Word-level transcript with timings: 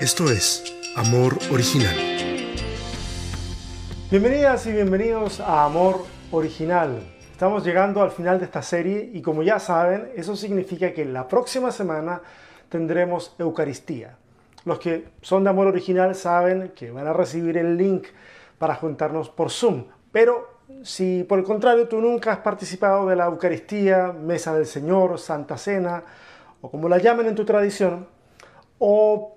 Esto 0.00 0.30
es 0.30 0.64
Amor 0.96 1.36
Original. 1.52 1.94
Bienvenidas 4.10 4.66
y 4.66 4.72
bienvenidos 4.72 5.40
a 5.40 5.62
Amor 5.66 6.06
Original. 6.30 7.02
Estamos 7.30 7.66
llegando 7.66 8.00
al 8.00 8.10
final 8.10 8.38
de 8.38 8.46
esta 8.46 8.62
serie 8.62 9.10
y 9.12 9.20
como 9.20 9.42
ya 9.42 9.58
saben, 9.58 10.10
eso 10.16 10.36
significa 10.36 10.94
que 10.94 11.04
la 11.04 11.28
próxima 11.28 11.70
semana 11.70 12.22
tendremos 12.70 13.36
Eucaristía. 13.38 14.16
Los 14.64 14.78
que 14.78 15.08
son 15.20 15.44
de 15.44 15.50
Amor 15.50 15.66
Original 15.66 16.14
saben 16.14 16.72
que 16.74 16.90
van 16.90 17.06
a 17.06 17.12
recibir 17.12 17.58
el 17.58 17.76
link 17.76 18.06
para 18.56 18.76
juntarnos 18.76 19.28
por 19.28 19.50
Zoom, 19.50 19.84
pero 20.10 20.60
si 20.82 21.24
por 21.24 21.38
el 21.38 21.44
contrario 21.44 21.88
tú 21.88 22.00
nunca 22.00 22.32
has 22.32 22.38
participado 22.38 23.06
de 23.06 23.16
la 23.16 23.26
Eucaristía, 23.26 24.14
Mesa 24.18 24.54
del 24.54 24.64
Señor, 24.64 25.18
Santa 25.18 25.58
Cena, 25.58 26.02
o 26.62 26.70
como 26.70 26.88
la 26.88 26.96
llamen 26.96 27.26
en 27.26 27.34
tu 27.34 27.44
tradición, 27.44 28.08
o 28.78 29.33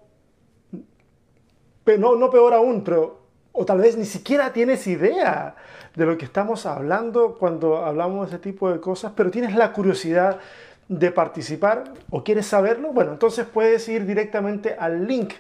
no, 1.98 2.16
no 2.16 2.30
peor 2.30 2.54
aún, 2.54 2.84
pero 2.84 3.20
o 3.54 3.66
tal 3.66 3.80
vez 3.80 3.98
ni 3.98 4.06
siquiera 4.06 4.54
tienes 4.54 4.86
idea 4.88 5.56
de 5.96 6.06
lo 6.06 6.18
que 6.18 6.26
estamos 6.26 6.66
hablando 6.66 7.38
cuando 7.40 7.86
hablamos 7.86 8.30
de 8.30 8.36
ese 8.36 8.44
tipo 8.44 8.70
de 8.72 8.80
cosas, 8.80 9.14
pero 9.16 9.32
tienes 9.32 9.56
la 9.56 9.74
curiosidad 9.74 10.40
de 10.88 11.12
participar 11.12 11.86
o 12.10 12.24
quieres 12.24 12.46
saberlo, 12.46 12.94
bueno, 12.94 13.12
entonces 13.12 13.46
puedes 13.46 13.88
ir 13.90 14.06
directamente 14.06 14.76
al 14.78 15.08
link 15.08 15.34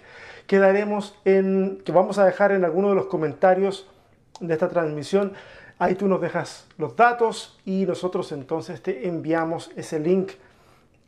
que 0.47 0.57
daremos 0.57 1.15
en 1.25 1.81
que 1.85 1.91
vamos 1.91 2.17
a 2.17 2.25
dejar 2.25 2.51
en 2.53 2.65
alguno 2.65 2.89
de 2.89 2.95
los 2.95 3.05
comentarios 3.05 3.87
de 4.39 4.53
esta 4.53 4.69
transmisión. 4.69 5.33
Ahí 5.77 5.95
tú 5.95 6.07
nos 6.07 6.21
dejas 6.21 6.65
los 6.77 6.95
datos 6.95 7.59
y 7.65 7.85
nosotros 7.85 8.31
entonces 8.31 8.81
te 8.81 9.07
enviamos 9.07 9.69
ese 9.75 9.99
link 9.99 10.31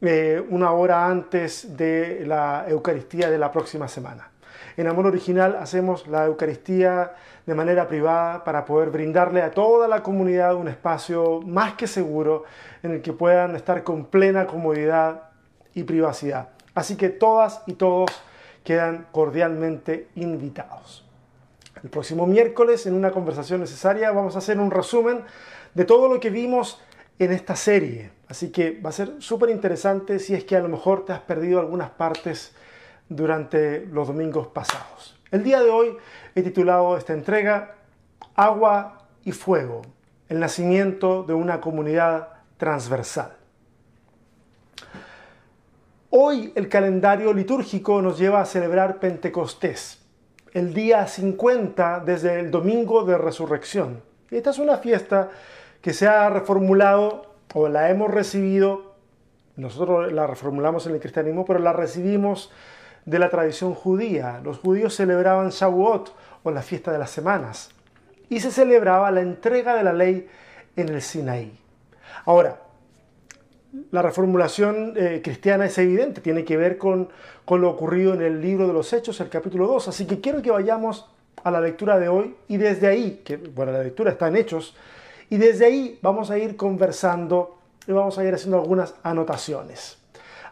eh, 0.02 0.44
una 0.49 0.71
hora 0.71 1.08
antes 1.08 1.75
de 1.75 2.23
la 2.25 2.66
Eucaristía 2.67 3.30
de 3.31 3.38
la 3.38 3.52
próxima 3.52 3.88
semana. 3.88 4.30
En 4.78 4.88
Amor 4.88 5.08
Original 5.08 5.58
hacemos 5.59 6.08
la 6.08 6.26
Eucaristía 6.26 7.14
de 7.46 7.56
manera 7.56 7.88
privada 7.88 8.44
para 8.44 8.66
poder 8.66 8.89
brindarle 8.89 9.42
a 9.42 9.52
toda 9.52 9.88
la 9.88 10.03
comunidad 10.03 10.56
un 10.56 10.67
espacio 10.67 11.42
más 11.42 11.73
que 11.73 11.88
seguro 11.88 12.44
en 12.84 12.92
el 12.92 13.02
que 13.02 13.14
puedan 13.14 13.56
estar 13.56 13.84
con 13.84 14.06
plena 14.06 14.45
comodidad 14.45 15.30
y 15.73 15.84
privacidad. 15.84 16.50
Así 16.76 16.95
que 16.95 17.09
todas 17.09 17.61
y 17.66 17.73
todos 17.73 18.09
quedan 18.64 19.08
cordialmente 19.11 20.09
invitados. 20.16 21.06
El 21.83 21.89
próximo 21.89 22.28
miércoles, 22.28 22.86
en 22.86 22.94
una 22.94 23.11
conversación 23.11 23.61
necesaria, 23.61 24.11
vamos 24.11 24.36
a 24.36 24.39
hacer 24.39 24.59
un 24.59 24.70
resumen 24.70 25.23
de 25.73 25.86
todo 25.86 26.14
lo 26.14 26.20
que 26.20 26.30
vimos 26.30 26.81
en 27.20 27.31
esta 27.31 27.56
serie. 27.56 28.11
Así 28.28 28.52
que 28.52 28.80
va 28.80 28.89
a 28.89 28.94
ser 28.94 29.14
súper 29.20 29.50
interesante 29.50 30.20
si 30.20 30.33
es 30.33 30.44
que 30.44 30.56
a 30.56 30.61
lo 30.61 30.70
mejor 30.70 31.06
te 31.06 31.14
has 31.14 31.22
perdido 31.22 31.59
algunas 31.59 31.89
partes 31.89 32.54
durante 33.09 33.85
los 33.88 34.07
domingos 34.07 34.47
pasados. 34.47 35.19
El 35.31 35.43
día 35.43 35.61
de 35.61 35.69
hoy 35.69 35.97
he 36.35 36.41
titulado 36.41 36.95
esta 36.95 37.13
entrega 37.13 37.75
Agua 38.35 39.07
y 39.25 39.31
Fuego, 39.31 39.81
el 40.29 40.39
nacimiento 40.39 41.23
de 41.23 41.33
una 41.33 41.59
comunidad 41.59 42.30
transversal. 42.57 43.33
Hoy 46.11 46.53
el 46.55 46.69
calendario 46.69 47.33
litúrgico 47.33 48.02
nos 48.02 48.17
lleva 48.17 48.41
a 48.41 48.45
celebrar 48.45 48.99
Pentecostés, 48.99 49.99
el 50.53 50.73
día 50.73 51.05
50 51.05 51.99
desde 51.99 52.39
el 52.39 52.49
domingo 52.49 53.03
de 53.03 53.17
resurrección. 53.17 54.02
esta 54.31 54.49
es 54.49 54.59
una 54.59 54.77
fiesta 54.77 55.30
que 55.81 55.93
se 55.93 56.07
ha 56.07 56.30
reformulado 56.30 57.35
o 57.53 57.67
la 57.67 57.89
hemos 57.89 58.09
recibido, 58.11 58.95
nosotros 59.55 60.11
la 60.11 60.25
reformulamos 60.25 60.87
en 60.87 60.93
el 60.95 60.99
cristianismo, 60.99 61.45
pero 61.45 61.59
la 61.59 61.73
recibimos 61.73 62.52
de 63.09 63.19
la 63.19 63.29
tradición 63.29 63.73
judía. 63.73 64.39
Los 64.43 64.59
judíos 64.59 64.95
celebraban 64.95 65.49
Shavuot 65.49 66.15
o 66.43 66.52
la 66.52 66.61
fiesta 66.61 66.91
de 66.91 66.99
las 66.99 67.09
semanas 67.09 67.71
y 68.29 68.39
se 68.39 68.52
celebraba 68.52 69.09
la 69.09 69.21
entrega 69.21 69.75
de 69.75 69.83
la 69.83 69.93
ley 69.93 70.27
en 70.75 70.89
el 70.89 71.02
Sinaí. 71.02 71.59
Ahora, 72.25 72.61
la 73.92 74.02
reformulación 74.02 74.93
eh, 74.95 75.21
cristiana 75.23 75.65
es 75.65 75.77
evidente, 75.77 76.21
tiene 76.21 76.43
que 76.43 76.58
ver 76.58 76.77
con, 76.77 77.09
con 77.45 77.61
lo 77.61 77.69
ocurrido 77.69 78.14
en 78.14 78.21
el 78.21 78.42
libro 78.42 78.67
de 78.67 78.73
los 78.73 78.93
Hechos, 78.93 79.19
el 79.21 79.30
capítulo 79.30 79.67
2. 79.67 79.87
Así 79.87 80.05
que 80.05 80.21
quiero 80.21 80.42
que 80.42 80.52
vayamos 80.52 81.09
a 81.43 81.49
la 81.49 81.61
lectura 81.61 81.98
de 81.98 82.09
hoy 82.09 82.36
y 82.48 82.58
desde 82.58 82.87
ahí, 82.87 83.21
que 83.25 83.37
bueno, 83.37 83.71
la 83.71 83.81
lectura 83.81 84.11
está 84.11 84.27
en 84.27 84.36
Hechos, 84.36 84.75
y 85.31 85.37
desde 85.37 85.65
ahí 85.65 85.99
vamos 86.02 86.30
a 86.30 86.37
ir 86.37 86.55
conversando 86.55 87.58
y 87.87 87.92
vamos 87.92 88.17
a 88.19 88.23
ir 88.23 88.33
haciendo 88.33 88.59
algunas 88.59 88.93
anotaciones. 89.02 89.98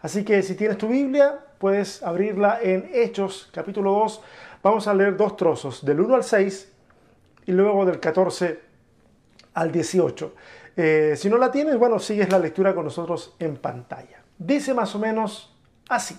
Así 0.02 0.24
que 0.24 0.42
si 0.42 0.54
tienes 0.54 0.78
tu 0.78 0.88
Biblia, 0.88 1.40
puedes 1.58 2.02
abrirla 2.02 2.60
en 2.62 2.88
Hechos 2.92 3.50
capítulo 3.52 3.92
2. 3.92 4.22
Vamos 4.62 4.86
a 4.88 4.94
leer 4.94 5.16
dos 5.16 5.36
trozos, 5.36 5.84
del 5.84 6.00
1 6.00 6.14
al 6.14 6.24
6 6.24 6.72
y 7.46 7.52
luego 7.52 7.84
del 7.84 8.00
14 8.00 8.60
al 9.54 9.72
18. 9.72 10.34
Eh, 10.76 11.14
si 11.16 11.28
no 11.28 11.38
la 11.38 11.50
tienes, 11.50 11.76
bueno, 11.76 11.98
sigues 11.98 12.30
la 12.30 12.38
lectura 12.38 12.74
con 12.74 12.84
nosotros 12.84 13.34
en 13.38 13.56
pantalla. 13.56 14.22
Dice 14.38 14.74
más 14.74 14.94
o 14.94 14.98
menos 14.98 15.56
así. 15.88 16.16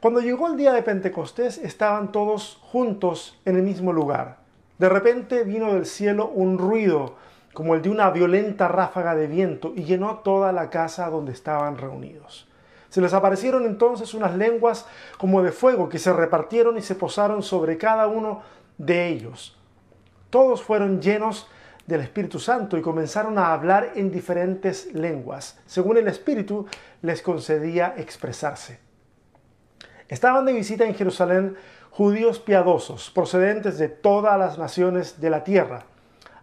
Cuando 0.00 0.20
llegó 0.20 0.46
el 0.46 0.56
día 0.56 0.72
de 0.72 0.82
Pentecostés, 0.82 1.58
estaban 1.58 2.12
todos 2.12 2.58
juntos 2.62 3.40
en 3.44 3.56
el 3.56 3.62
mismo 3.62 3.92
lugar. 3.92 4.38
De 4.78 4.88
repente 4.88 5.42
vino 5.42 5.72
del 5.72 5.86
cielo 5.86 6.28
un 6.28 6.58
ruido 6.58 7.16
como 7.54 7.74
el 7.74 7.80
de 7.80 7.88
una 7.88 8.10
violenta 8.10 8.68
ráfaga 8.68 9.14
de 9.14 9.26
viento 9.26 9.72
y 9.74 9.84
llenó 9.84 10.18
toda 10.18 10.52
la 10.52 10.68
casa 10.68 11.08
donde 11.08 11.32
estaban 11.32 11.78
reunidos. 11.78 12.46
Se 12.96 13.02
les 13.02 13.12
aparecieron 13.12 13.66
entonces 13.66 14.14
unas 14.14 14.34
lenguas 14.36 14.86
como 15.18 15.42
de 15.42 15.52
fuego 15.52 15.86
que 15.86 15.98
se 15.98 16.14
repartieron 16.14 16.78
y 16.78 16.80
se 16.80 16.94
posaron 16.94 17.42
sobre 17.42 17.76
cada 17.76 18.06
uno 18.06 18.40
de 18.78 19.08
ellos. 19.08 19.54
Todos 20.30 20.62
fueron 20.62 21.02
llenos 21.02 21.46
del 21.86 22.00
Espíritu 22.00 22.38
Santo 22.38 22.78
y 22.78 22.80
comenzaron 22.80 23.36
a 23.36 23.52
hablar 23.52 23.92
en 23.96 24.10
diferentes 24.10 24.94
lenguas, 24.94 25.60
según 25.66 25.98
el 25.98 26.08
Espíritu 26.08 26.68
les 27.02 27.20
concedía 27.20 27.92
expresarse. 27.98 28.78
Estaban 30.08 30.46
de 30.46 30.54
visita 30.54 30.86
en 30.86 30.94
Jerusalén 30.94 31.54
judíos 31.90 32.38
piadosos, 32.38 33.10
procedentes 33.10 33.76
de 33.76 33.90
todas 33.90 34.38
las 34.38 34.56
naciones 34.56 35.20
de 35.20 35.28
la 35.28 35.44
tierra. 35.44 35.84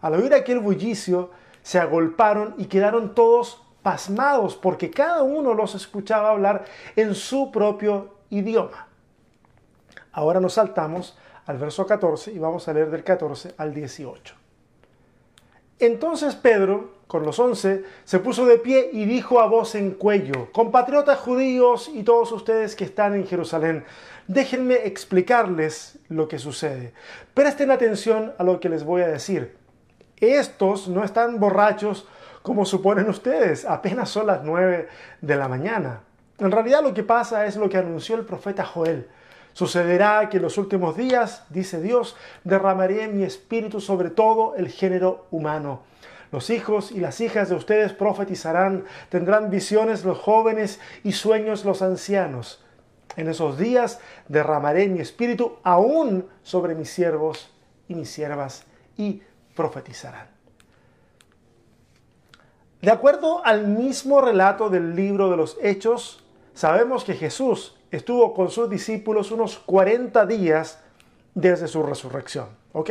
Al 0.02 0.14
oír 0.14 0.36
aquel 0.36 0.60
bullicio, 0.60 1.32
se 1.64 1.80
agolparon 1.80 2.54
y 2.60 2.66
quedaron 2.66 3.16
todos 3.16 3.64
pasmados 3.84 4.56
porque 4.56 4.90
cada 4.90 5.22
uno 5.22 5.54
los 5.54 5.76
escuchaba 5.76 6.32
hablar 6.32 6.66
en 6.96 7.14
su 7.14 7.52
propio 7.52 8.16
idioma. 8.30 8.88
Ahora 10.14 10.40
nos 10.40 10.54
saltamos 10.54 11.18
al 11.46 11.58
verso 11.58 11.86
14 11.86 12.32
y 12.32 12.40
vamos 12.40 12.68
a 12.68 12.74
leer 12.74 12.90
del 12.90 13.04
14 13.04 13.56
al 13.58 13.74
18. 13.74 14.36
Entonces 15.80 16.36
Pedro, 16.36 16.94
con 17.08 17.26
los 17.26 17.40
once, 17.40 17.84
se 18.06 18.20
puso 18.20 18.46
de 18.46 18.58
pie 18.58 18.90
y 18.94 19.06
dijo 19.06 19.42
a 19.42 19.48
voz 19.48 19.76
en 19.76 19.92
cuello, 19.92 20.52
compatriotas 20.52 21.20
judíos 21.20 21.92
y 21.94 22.04
todos 22.04 22.32
ustedes 22.32 22.76
que 22.76 22.86
están 22.86 23.16
en 23.16 23.28
Jerusalén, 23.28 23.84
déjenme 24.28 24.88
explicarles 24.88 26.00
lo 26.08 26.28
que 26.28 26.40
sucede. 26.40 26.94
Presten 27.34 27.72
atención 27.72 28.34
a 28.38 28.44
lo 28.44 28.60
que 28.60 28.70
les 28.70 28.86
voy 28.86 29.02
a 29.02 29.08
decir. 29.08 29.58
Estos 30.18 30.88
no 30.88 31.04
están 31.04 31.40
borrachos 31.40 32.08
como 32.44 32.66
suponen 32.66 33.10
ustedes, 33.10 33.66
apenas 33.66 34.10
son 34.10 34.28
las 34.28 34.44
nueve 34.44 34.90
de 35.22 35.36
la 35.38 35.48
mañana. 35.48 36.02
En 36.40 36.52
realidad 36.52 36.84
lo 36.84 36.94
que 36.94 37.04
pasa 37.04 37.46
es 37.46 37.56
lo 37.56 37.70
que 37.70 37.78
anunció 37.78 38.16
el 38.16 38.26
profeta 38.26 38.66
Joel. 38.66 39.08
Sucederá 39.54 40.28
que 40.30 40.38
en 40.38 40.44
los 40.44 40.58
últimos 40.58 40.98
días, 40.98 41.46
dice 41.50 41.80
Dios, 41.80 42.18
derramaré 42.44 43.08
mi 43.08 43.24
espíritu 43.24 43.80
sobre 43.80 44.10
todo 44.10 44.56
el 44.56 44.68
género 44.68 45.26
humano. 45.32 45.84
Los 46.34 46.50
hijos 46.50 46.92
y 46.92 47.00
las 47.00 47.22
hijas 47.22 47.48
de 47.48 47.56
ustedes 47.56 47.94
profetizarán, 47.94 48.84
tendrán 49.10 49.50
visiones 49.50 50.04
los 50.04 50.18
jóvenes 50.18 50.82
y 51.04 51.14
sueños 51.14 51.64
los 51.64 51.82
ancianos. 51.82 52.66
En 53.16 53.30
esos 53.30 53.58
días 53.58 54.02
derramaré 54.28 54.90
mi 54.90 55.00
espíritu 55.00 55.60
aún 55.64 56.28
sobre 56.42 56.76
mis 56.76 56.90
siervos 56.90 57.54
y 57.88 57.96
mis 57.96 58.10
siervas 58.10 58.66
y 58.98 59.22
profetizarán. 59.56 60.33
De 62.84 62.92
acuerdo 62.92 63.42
al 63.46 63.66
mismo 63.66 64.20
relato 64.20 64.70
del 64.70 64.94
libro 64.94 65.32
de 65.32 65.38
los 65.38 65.58
Hechos, 65.62 66.22
sabemos 66.54 67.06
que 67.06 67.14
Jesús 67.14 67.78
estuvo 67.92 68.34
con 68.34 68.52
sus 68.52 68.70
discípulos 68.70 69.32
unos 69.32 69.58
40 69.60 70.26
días 70.26 70.80
desde 71.34 71.70
su 71.70 71.82
resurrección. 71.82 72.48
¿ok? 72.74 72.90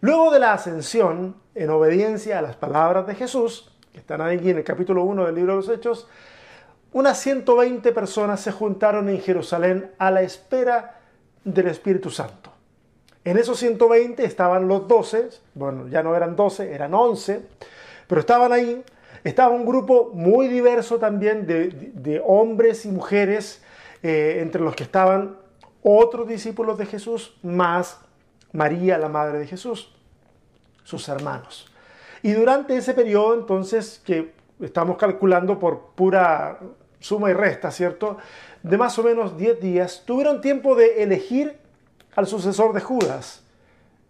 Luego 0.00 0.30
de 0.30 0.38
la 0.38 0.54
ascensión, 0.54 1.36
en 1.54 1.68
obediencia 1.68 2.38
a 2.38 2.42
las 2.42 2.56
palabras 2.56 3.06
de 3.06 3.14
Jesús, 3.14 3.70
que 3.92 3.98
están 3.98 4.22
ahí 4.22 4.48
en 4.48 4.56
el 4.56 4.64
capítulo 4.64 5.04
1 5.04 5.26
del 5.26 5.34
libro 5.34 5.52
de 5.52 5.56
los 5.58 5.68
Hechos, 5.68 6.08
unas 6.94 7.18
120 7.18 7.92
personas 7.92 8.40
se 8.40 8.50
juntaron 8.50 9.10
en 9.10 9.20
Jerusalén 9.20 9.90
a 9.98 10.10
la 10.10 10.22
espera 10.22 11.00
del 11.44 11.66
Espíritu 11.66 12.08
Santo. 12.08 12.50
En 13.26 13.36
esos 13.36 13.58
120 13.58 14.24
estaban 14.24 14.68
los 14.68 14.88
12, 14.88 15.28
bueno, 15.52 15.86
ya 15.88 16.02
no 16.02 16.16
eran 16.16 16.34
12, 16.34 16.72
eran 16.72 16.94
11, 16.94 17.42
pero 18.06 18.22
estaban 18.22 18.52
ahí. 18.52 18.82
Estaba 19.24 19.54
un 19.54 19.64
grupo 19.64 20.10
muy 20.14 20.48
diverso 20.48 20.98
también 20.98 21.46
de, 21.46 22.22
hombres 22.24 22.84
y 22.84 22.88
mujeres 22.88 23.62
eh, 24.02 24.38
entre 24.40 24.60
los 24.60 24.74
que 24.74 24.82
estaban 24.82 25.36
otros 25.82 26.28
discípulos 26.28 26.78
de 26.78 26.86
Jesús, 26.86 27.36
más 27.42 28.00
María, 28.52 28.98
la 28.98 29.08
madre 29.08 29.38
de 29.38 29.46
Jesús, 29.46 29.94
sus 30.84 31.08
hermanos. 31.08 31.72
Y 32.22 32.32
durante 32.32 32.76
ese 32.76 32.94
periodo, 32.94 33.34
entonces, 33.34 34.00
que 34.04 34.32
estamos 34.60 34.96
calculando 34.96 35.58
por 35.58 35.94
pura 35.94 36.60
suma 37.00 37.30
y 37.30 37.34
resta, 37.34 37.70
¿cierto? 37.70 38.18
De 38.62 38.78
más 38.78 38.98
o 38.98 39.02
menos 39.02 39.36
10 39.36 39.60
días, 39.60 40.04
tuvieron 40.06 40.40
tiempo 40.40 40.76
de 40.76 41.02
elegir 41.02 41.58
al 42.14 42.26
sucesor 42.26 42.72
de 42.72 42.80
Judas. 42.80 43.42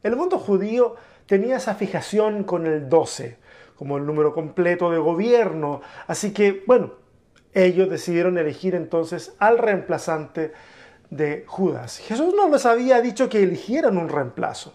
El 0.03 0.17
mundo 0.17 0.39
judío 0.39 0.97
tenía 1.27 1.57
esa 1.57 1.75
fijación 1.75 2.45
con 2.45 2.67
el 2.67 2.89
12, 2.89 3.39
como 3.77 3.97
el 3.99 4.07
número 4.07 4.35
completo 4.35 4.91
de 4.91 4.99
gobierno. 4.99 5.81
Así 6.07 6.33
que, 6.33 6.63
bueno, 6.67 6.93
ellos 7.55 7.91
decidieron 7.91 8.39
elegir 8.39 8.75
entonces 8.75 9.35
al 9.39 9.59
reemplazante 9.59 10.53
de 11.11 11.45
Judas. 11.47 11.99
Jesús 11.99 12.35
no 12.35 12.49
les 12.49 12.65
había 12.65 13.01
dicho 13.01 13.29
que 13.29 13.43
eligieran 13.43 13.99
un 13.99 14.09
reemplazo, 14.09 14.73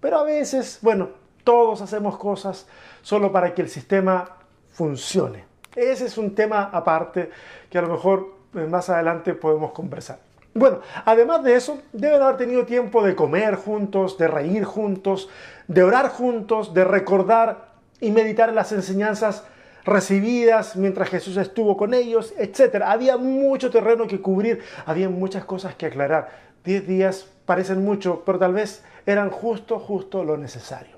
pero 0.00 0.18
a 0.18 0.22
veces, 0.22 0.78
bueno, 0.82 1.08
todos 1.42 1.82
hacemos 1.82 2.16
cosas 2.16 2.66
solo 3.02 3.32
para 3.32 3.54
que 3.54 3.62
el 3.62 3.68
sistema 3.68 4.36
funcione. 4.70 5.44
Ese 5.74 6.06
es 6.06 6.16
un 6.16 6.34
tema 6.34 6.70
aparte 6.72 7.30
que 7.68 7.78
a 7.78 7.82
lo 7.82 7.88
mejor 7.88 8.34
eh, 8.54 8.66
más 8.66 8.88
adelante 8.88 9.34
podemos 9.34 9.72
conversar. 9.72 10.18
Bueno, 10.54 10.80
además 11.04 11.42
de 11.42 11.56
eso, 11.56 11.82
deben 11.92 12.22
haber 12.22 12.36
tenido 12.36 12.64
tiempo 12.64 13.04
de 13.04 13.16
comer 13.16 13.56
juntos, 13.56 14.16
de 14.16 14.28
reír 14.28 14.62
juntos, 14.62 15.28
de 15.66 15.82
orar 15.82 16.10
juntos, 16.10 16.72
de 16.72 16.84
recordar 16.84 17.73
y 18.00 18.10
meditar 18.10 18.52
las 18.52 18.72
enseñanzas 18.72 19.44
recibidas 19.84 20.76
mientras 20.76 21.10
Jesús 21.10 21.36
estuvo 21.36 21.76
con 21.76 21.94
ellos, 21.94 22.34
etc. 22.38 22.82
Había 22.84 23.16
mucho 23.16 23.70
terreno 23.70 24.06
que 24.06 24.20
cubrir, 24.20 24.62
había 24.86 25.08
muchas 25.08 25.44
cosas 25.44 25.74
que 25.74 25.86
aclarar. 25.86 26.30
Diez 26.64 26.86
días 26.86 27.26
parecen 27.44 27.84
mucho, 27.84 28.22
pero 28.24 28.38
tal 28.38 28.54
vez 28.54 28.82
eran 29.06 29.30
justo, 29.30 29.78
justo 29.78 30.24
lo 30.24 30.36
necesario. 30.36 30.96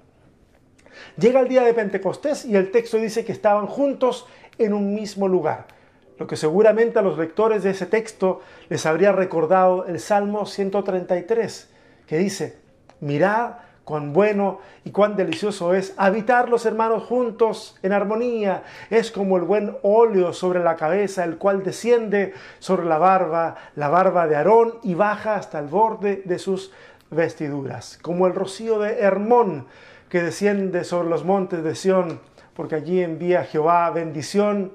Llega 1.19 1.41
el 1.41 1.49
día 1.49 1.63
de 1.63 1.75
Pentecostés 1.75 2.45
y 2.45 2.57
el 2.57 2.71
texto 2.71 2.97
dice 2.99 3.25
que 3.25 3.33
estaban 3.33 3.67
juntos 3.67 4.27
en 4.59 4.73
un 4.73 4.95
mismo 4.95 5.29
lugar, 5.29 5.67
lo 6.19 6.27
que 6.27 6.37
seguramente 6.37 6.99
a 6.99 7.03
los 7.03 7.19
lectores 7.19 7.63
de 7.63 7.71
ese 7.71 7.87
texto 7.87 8.41
les 8.69 8.87
habría 8.87 9.13
recordado 9.13 9.85
el 9.87 10.01
Salmo 10.01 10.47
133, 10.47 11.69
que 12.07 12.17
dice, 12.17 12.59
mirad 13.01 13.57
cuán 13.87 14.13
bueno 14.13 14.59
y 14.85 14.91
cuán 14.91 15.15
delicioso 15.15 15.73
es 15.73 15.95
habitar 15.97 16.49
los 16.49 16.67
hermanos 16.67 17.05
juntos 17.05 17.79
en 17.85 17.93
armonía. 17.93 18.65
Es 18.91 19.13
como 19.13 19.37
el 19.37 19.45
buen 19.45 19.77
óleo 19.83 20.33
sobre 20.33 20.59
la 20.59 20.75
cabeza, 20.75 21.23
el 21.23 21.39
cual 21.39 21.63
desciende 21.63 22.35
sobre 22.59 22.85
la 22.85 22.99
barba, 22.99 23.55
la 23.77 23.89
barba 23.89 24.27
de 24.27 24.35
Aarón, 24.35 24.75
y 24.83 24.95
baja 24.95 25.37
hasta 25.37 25.61
el 25.61 25.69
borde 25.69 26.23
de 26.25 26.41
sus 26.41 26.73
vestiduras. 27.13 27.97
Como 28.03 28.27
el 28.27 28.35
rocío 28.35 28.81
de 28.81 28.99
Hermón, 28.99 29.69
que 30.09 30.21
desciende 30.21 30.83
sobre 30.83 31.09
los 31.09 31.25
montes 31.25 31.63
de 31.63 31.77
Sión, 31.77 32.21
porque 32.55 32.75
allí 32.75 33.01
envía 33.01 33.45
Jehová 33.45 33.89
bendición 33.91 34.73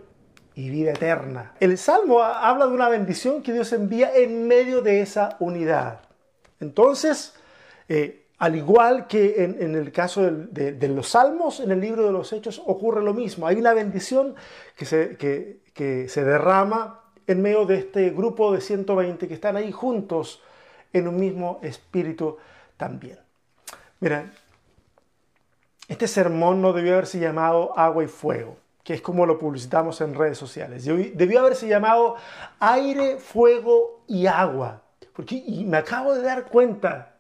y 0.56 0.70
vida 0.70 0.92
eterna. 0.92 1.52
El 1.60 1.78
Salmo 1.78 2.22
habla 2.22 2.66
de 2.66 2.74
una 2.74 2.88
bendición 2.88 3.44
que 3.44 3.52
Dios 3.52 3.74
envía 3.74 4.16
en 4.16 4.48
medio 4.48 4.82
de 4.82 5.02
esa 5.02 5.36
unidad. 5.42 6.00
Entonces, 6.62 7.36
eh, 7.90 8.21
al 8.42 8.56
igual 8.56 9.06
que 9.06 9.44
en, 9.44 9.76
el 9.76 9.92
caso 9.92 10.24
de, 10.24 10.88
los 10.88 11.10
salmos, 11.10 11.60
en 11.60 11.70
el 11.70 11.80
libro 11.80 12.08
de 12.08 12.12
los 12.12 12.34
hechos 12.34 12.60
ocurre 12.66 13.04
lo 13.04 13.14
mismo. 13.14 13.46
Hay 13.46 13.58
una 13.58 13.72
bendición 13.76 14.34
que 14.76 14.86
se, 14.88 16.24
derrama 16.24 17.02
en 17.28 17.40
medio 17.40 17.68
de 17.68 17.78
este 17.78 18.10
grupo 18.10 18.52
de 18.52 18.60
120 18.60 19.28
que 19.28 19.34
están 19.36 19.58
ahí 19.58 19.72
juntos 19.72 20.42
en 20.92 21.08
un 21.08 21.18
mismo 21.18 21.60
espíritu 21.62 22.38
también. 22.78 23.20
Miren, 24.00 24.32
este 25.88 26.08
sermón 26.08 26.64
no 26.64 26.74
debió 26.74 26.94
haberse 26.94 27.20
llamado 27.20 27.78
agua 27.78 28.04
y 28.04 28.08
fuego, 28.08 28.58
que 28.84 28.96
es 28.96 29.02
como 29.02 29.28
lo 29.28 29.38
publicitamos 29.38 30.02
en 30.02 30.16
redes 30.16 30.40
sociales. 30.40 30.84
Debió 30.84 31.42
haberse 31.42 31.68
llamado 31.68 32.16
aire, 32.60 33.18
fuego 33.18 34.02
y 34.08 34.26
agua. 34.26 34.82
Porque, 35.14 35.36
y 35.36 35.64
me 35.64 35.78
acabo 35.78 36.16
de 36.16 36.24
dar 36.24 36.46
cuenta 36.46 37.11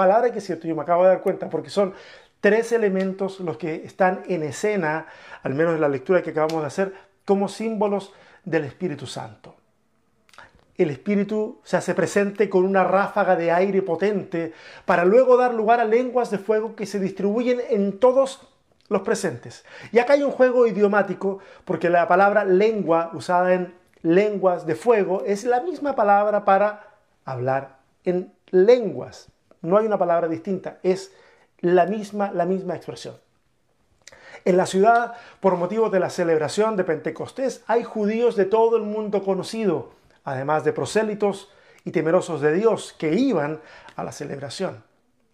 palabra 0.00 0.32
que 0.32 0.38
es 0.38 0.46
cierto, 0.46 0.66
yo 0.66 0.74
me 0.74 0.80
acabo 0.80 1.02
de 1.02 1.10
dar 1.10 1.20
cuenta, 1.20 1.50
porque 1.50 1.68
son 1.68 1.92
tres 2.40 2.72
elementos 2.72 3.38
los 3.40 3.58
que 3.58 3.84
están 3.84 4.22
en 4.28 4.42
escena, 4.42 5.04
al 5.42 5.52
menos 5.52 5.74
en 5.74 5.82
la 5.82 5.90
lectura 5.90 6.22
que 6.22 6.30
acabamos 6.30 6.62
de 6.62 6.68
hacer, 6.68 6.94
como 7.26 7.48
símbolos 7.48 8.14
del 8.42 8.64
Espíritu 8.64 9.06
Santo. 9.06 9.56
El 10.78 10.88
Espíritu 10.88 11.60
se 11.64 11.76
hace 11.76 11.94
presente 11.94 12.48
con 12.48 12.64
una 12.64 12.82
ráfaga 12.82 13.36
de 13.36 13.52
aire 13.52 13.82
potente 13.82 14.54
para 14.86 15.04
luego 15.04 15.36
dar 15.36 15.52
lugar 15.52 15.80
a 15.80 15.84
lenguas 15.84 16.30
de 16.30 16.38
fuego 16.38 16.74
que 16.74 16.86
se 16.86 16.98
distribuyen 16.98 17.60
en 17.68 17.98
todos 17.98 18.48
los 18.88 19.02
presentes. 19.02 19.66
Y 19.92 19.98
acá 19.98 20.14
hay 20.14 20.22
un 20.22 20.30
juego 20.30 20.66
idiomático 20.66 21.40
porque 21.66 21.90
la 21.90 22.08
palabra 22.08 22.46
lengua 22.46 23.10
usada 23.12 23.52
en 23.52 23.74
lenguas 24.00 24.64
de 24.64 24.76
fuego 24.76 25.24
es 25.26 25.44
la 25.44 25.60
misma 25.60 25.94
palabra 25.94 26.46
para 26.46 26.88
hablar 27.26 27.80
en 28.04 28.32
lenguas. 28.50 29.28
No 29.62 29.76
hay 29.76 29.86
una 29.86 29.98
palabra 29.98 30.28
distinta, 30.28 30.78
es 30.82 31.12
la 31.60 31.86
misma, 31.86 32.32
la 32.32 32.46
misma 32.46 32.74
expresión. 32.76 33.16
En 34.44 34.56
la 34.56 34.66
ciudad, 34.66 35.14
por 35.40 35.56
motivo 35.56 35.90
de 35.90 36.00
la 36.00 36.08
celebración 36.08 36.76
de 36.76 36.84
Pentecostés, 36.84 37.62
hay 37.66 37.84
judíos 37.84 38.36
de 38.36 38.46
todo 38.46 38.76
el 38.76 38.84
mundo 38.84 39.22
conocido, 39.22 39.90
además 40.24 40.64
de 40.64 40.72
prosélitos 40.72 41.50
y 41.84 41.90
temerosos 41.90 42.40
de 42.40 42.54
Dios 42.54 42.94
que 42.98 43.14
iban 43.14 43.60
a 43.96 44.04
la 44.04 44.12
celebración. 44.12 44.82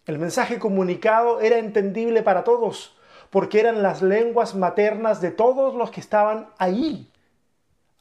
El 0.05 0.19
mensaje 0.19 0.59
comunicado 0.59 1.39
era 1.41 1.57
entendible 1.57 2.21
para 2.21 2.43
todos, 2.43 2.97
porque 3.29 3.59
eran 3.59 3.81
las 3.81 4.01
lenguas 4.01 4.55
maternas 4.55 5.21
de 5.21 5.31
todos 5.31 5.75
los 5.75 5.91
que 5.91 6.01
estaban 6.01 6.49
allí. 6.57 7.11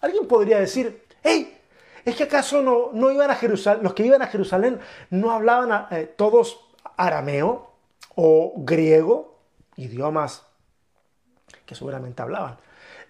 Alguien 0.00 0.26
podría 0.26 0.58
decir, 0.58 1.05
hey, 1.23 1.56
¿Es 2.06 2.14
que 2.14 2.23
acaso 2.23 2.62
no, 2.62 2.91
no 2.93 3.11
iban 3.11 3.32
a 3.32 3.35
Jerusalén, 3.35 3.82
los 3.82 3.93
que 3.93 4.06
iban 4.06 4.23
a 4.23 4.29
Jerusalén 4.29 4.79
no 5.11 5.32
hablaban 5.32 5.88
eh, 5.91 6.14
todos 6.17 6.61
arameo 6.97 7.73
o 8.14 8.55
griego, 8.58 9.41
idiomas 9.75 10.47
que 11.67 11.75
seguramente 11.75 12.23
hablaban? 12.23 12.58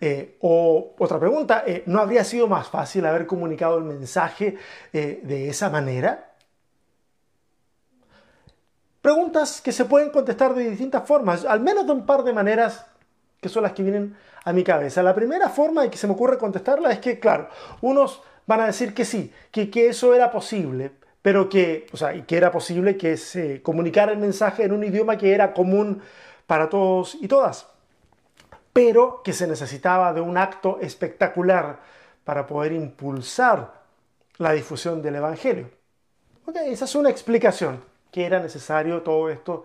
Eh, 0.01 0.39
o 0.41 0.95
otra 0.99 1.21
pregunta, 1.21 1.63
eh, 1.67 1.83
¿no 1.85 2.01
habría 2.01 2.25
sido 2.25 2.49
más 2.49 2.69
fácil 2.69 3.05
haber 3.05 3.27
comunicado 3.27 3.77
el 3.77 3.85
mensaje 3.85 4.57
de 4.91 5.49
esa 5.51 5.69
manera? 5.69 6.33
Preguntas 9.03 9.61
que 9.61 9.73
se 9.73 9.85
pueden 9.85 10.09
contestar 10.09 10.55
de 10.55 10.71
distintas 10.71 11.07
formas, 11.07 11.45
al 11.45 11.61
menos 11.61 11.85
de 11.85 11.93
un 11.93 12.07
par 12.07 12.25
de 12.25 12.33
maneras 12.33 12.87
que 13.43 13.51
son 13.51 13.63
las 13.63 13.73
que 13.73 13.83
vienen 13.83 14.17
a 14.45 14.55
mi 14.55 14.65
cabeza. 14.65 15.03
La 15.03 15.15
primera 15.15 15.51
forma 15.51 15.89
que 15.91 15.99
se 15.99 16.07
me 16.07 16.15
ocurre 16.15 16.39
contestarla 16.39 16.91
es 16.93 16.99
que, 16.99 17.21
claro, 17.21 17.51
unos 17.83 18.23
van 18.47 18.61
a 18.61 18.67
decir 18.67 18.95
que 18.95 19.05
sí, 19.05 19.33
que, 19.51 19.71
que 19.71 19.89
eso 19.89 20.15
era 20.15 20.31
posible, 20.31 20.93
pero 21.23 21.49
que, 21.49 21.87
o 21.93 21.97
sea, 21.97 22.25
que 22.25 22.37
era 22.37 22.51
posible 22.51 22.97
que 22.97 23.17
se 23.17 23.61
comunicara 23.63 24.13
el 24.13 24.19
mensaje 24.19 24.65
en 24.65 24.73
un 24.73 24.85
idioma 24.85 25.19
que 25.19 25.35
era 25.35 25.53
común 25.53 26.01
para 26.47 26.69
todos 26.69 27.17
y 27.21 27.27
todas, 27.29 27.67
pero 28.73 29.23
que 29.25 29.33
se 29.33 29.47
necesitaba 29.47 30.13
de 30.13 30.21
un 30.21 30.39
acto 30.39 30.79
espectacular 30.81 31.81
para 32.25 32.47
poder 32.47 32.73
impulsar 32.73 33.73
la 34.39 34.53
difusión 34.53 35.03
del 35.03 35.17
Evangelio. 35.17 35.71
esa 36.67 36.85
es 36.85 36.95
una 36.95 37.11
explicación, 37.11 37.83
que 38.13 38.25
era 38.25 38.39
necesario 38.39 39.03
todo 39.03 39.29
esto 39.29 39.65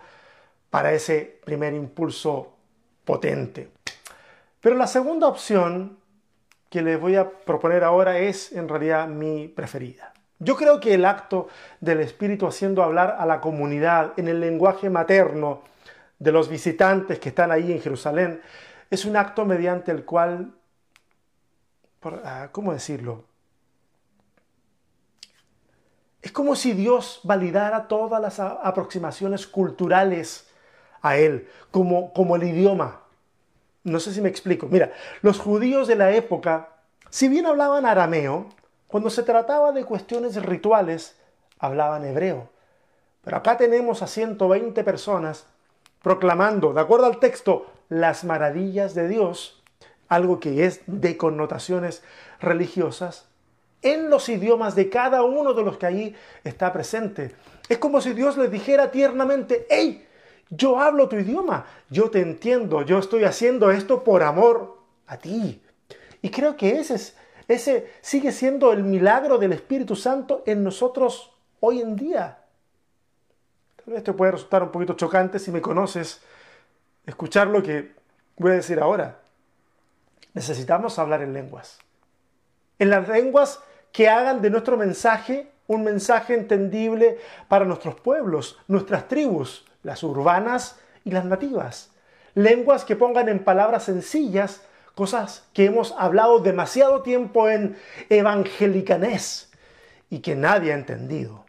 para 0.69 0.93
ese 0.93 1.39
primer 1.43 1.73
impulso 1.73 2.53
potente. 3.05 3.69
Pero 4.61 4.75
la 4.75 4.87
segunda 4.87 5.27
opción 5.27 5.97
que 6.71 6.81
les 6.81 6.97
voy 6.97 7.17
a 7.17 7.29
proponer 7.29 7.83
ahora 7.83 8.17
es 8.17 8.53
en 8.53 8.69
realidad 8.69 9.05
mi 9.05 9.49
preferida. 9.49 10.13
Yo 10.39 10.55
creo 10.55 10.79
que 10.79 10.93
el 10.93 11.03
acto 11.03 11.49
del 11.81 11.99
Espíritu 11.99 12.47
haciendo 12.47 12.81
hablar 12.81 13.17
a 13.19 13.25
la 13.25 13.41
comunidad 13.41 14.13
en 14.15 14.29
el 14.29 14.39
lenguaje 14.39 14.89
materno 14.89 15.63
de 16.17 16.31
los 16.31 16.47
visitantes 16.47 17.19
que 17.19 17.27
están 17.27 17.51
ahí 17.51 17.73
en 17.73 17.81
Jerusalén 17.81 18.41
es 18.89 19.03
un 19.03 19.17
acto 19.17 19.45
mediante 19.45 19.91
el 19.91 20.05
cual, 20.05 20.53
ah, 22.23 22.47
¿cómo 22.53 22.71
decirlo? 22.71 23.25
Es 26.21 26.31
como 26.31 26.55
si 26.55 26.71
Dios 26.71 27.19
validara 27.23 27.89
todas 27.89 28.21
las 28.21 28.39
aproximaciones 28.39 29.45
culturales 29.45 30.49
a 31.01 31.17
Él, 31.17 31.49
como, 31.69 32.13
como 32.13 32.37
el 32.37 32.43
idioma. 32.43 33.01
No 33.83 33.99
sé 33.99 34.13
si 34.13 34.21
me 34.21 34.29
explico. 34.29 34.67
Mira, 34.69 34.91
los 35.21 35.39
judíos 35.39 35.87
de 35.87 35.95
la 35.95 36.11
época, 36.11 36.69
si 37.09 37.27
bien 37.27 37.45
hablaban 37.45 37.85
arameo, 37.85 38.49
cuando 38.87 39.09
se 39.09 39.23
trataba 39.23 39.71
de 39.71 39.85
cuestiones 39.85 40.35
rituales, 40.43 41.17
hablaban 41.59 42.05
hebreo. 42.05 42.49
Pero 43.23 43.37
acá 43.37 43.57
tenemos 43.57 44.01
a 44.01 44.07
120 44.07 44.83
personas 44.83 45.47
proclamando, 46.01 46.73
de 46.73 46.81
acuerdo 46.81 47.05
al 47.05 47.19
texto, 47.19 47.67
las 47.89 48.23
maravillas 48.23 48.95
de 48.95 49.07
Dios, 49.07 49.63
algo 50.09 50.39
que 50.39 50.65
es 50.65 50.81
de 50.87 51.17
connotaciones 51.17 52.03
religiosas, 52.39 53.27
en 53.81 54.09
los 54.09 54.29
idiomas 54.29 54.75
de 54.75 54.89
cada 54.89 55.23
uno 55.23 55.53
de 55.53 55.63
los 55.63 55.77
que 55.77 55.85
allí 55.85 56.15
está 56.43 56.73
presente. 56.73 57.35
Es 57.69 57.77
como 57.77 58.01
si 58.01 58.13
Dios 58.13 58.37
les 58.37 58.51
dijera 58.51 58.91
tiernamente, 58.91 59.65
hey, 59.69 60.07
yo 60.51 60.79
hablo 60.79 61.07
tu 61.07 61.15
idioma, 61.15 61.65
yo 61.89 62.11
te 62.11 62.19
entiendo, 62.19 62.83
yo 62.83 62.99
estoy 62.99 63.23
haciendo 63.23 63.71
esto 63.71 64.03
por 64.03 64.21
amor 64.21 64.77
a 65.07 65.17
ti. 65.17 65.63
Y 66.21 66.29
creo 66.29 66.55
que 66.57 66.79
ese, 66.79 66.95
es, 66.95 67.17
ese 67.47 67.91
sigue 68.01 68.31
siendo 68.31 68.73
el 68.73 68.83
milagro 68.83 69.37
del 69.37 69.53
Espíritu 69.53 69.95
Santo 69.95 70.43
en 70.45 70.63
nosotros 70.63 71.31
hoy 71.61 71.81
en 71.81 71.95
día. 71.95 72.37
Tal 74.03 74.15
puede 74.15 74.33
resultar 74.33 74.61
un 74.61 74.71
poquito 74.71 74.93
chocante 74.93 75.39
si 75.39 75.51
me 75.51 75.61
conoces 75.61 76.21
escuchar 77.05 77.47
lo 77.47 77.63
que 77.63 77.93
voy 78.37 78.51
a 78.51 78.55
decir 78.55 78.79
ahora. 78.79 79.19
Necesitamos 80.33 80.99
hablar 80.99 81.21
en 81.23 81.33
lenguas. 81.33 81.79
En 82.77 82.89
las 82.89 83.07
lenguas 83.07 83.59
que 83.91 84.09
hagan 84.09 84.41
de 84.41 84.49
nuestro 84.49 84.77
mensaje 84.77 85.49
un 85.67 85.83
mensaje 85.85 86.33
entendible 86.33 87.17
para 87.47 87.63
nuestros 87.63 87.95
pueblos, 87.95 88.59
nuestras 88.67 89.07
tribus, 89.07 89.65
las 89.83 90.03
urbanas 90.03 90.79
y 91.03 91.11
las 91.11 91.25
nativas. 91.25 91.91
Lenguas 92.33 92.85
que 92.85 92.95
pongan 92.95 93.29
en 93.29 93.43
palabras 93.43 93.83
sencillas 93.83 94.61
cosas 94.95 95.47
que 95.53 95.65
hemos 95.65 95.93
hablado 95.97 96.39
demasiado 96.39 97.01
tiempo 97.01 97.49
en 97.49 97.77
evangelicanés 98.09 99.51
y 100.09 100.19
que 100.19 100.35
nadie 100.35 100.71
ha 100.71 100.75
entendido. 100.75 101.45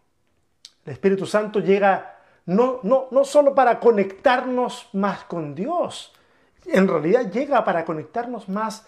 El 0.84 0.92
Espíritu 0.92 1.26
Santo 1.26 1.60
llega 1.60 2.18
no, 2.46 2.80
no, 2.82 3.08
no 3.10 3.24
solo 3.24 3.54
para 3.54 3.78
conectarnos 3.78 4.88
más 4.92 5.24
con 5.24 5.54
Dios, 5.54 6.12
en 6.66 6.88
realidad 6.88 7.30
llega 7.30 7.64
para 7.64 7.84
conectarnos 7.84 8.48
más 8.48 8.86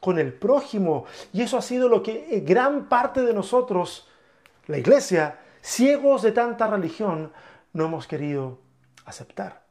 con 0.00 0.18
el 0.18 0.32
prójimo. 0.32 1.06
Y 1.32 1.42
eso 1.42 1.56
ha 1.58 1.62
sido 1.62 1.88
lo 1.88 2.02
que 2.02 2.28
eh, 2.30 2.40
gran 2.40 2.88
parte 2.88 3.22
de 3.22 3.34
nosotros, 3.34 4.08
la 4.66 4.78
iglesia, 4.78 5.38
ciegos 5.60 6.22
de 6.22 6.32
tanta 6.32 6.66
religión, 6.66 7.32
no 7.72 7.86
hemos 7.86 8.06
querido 8.06 8.58
aceptar. 9.06 9.64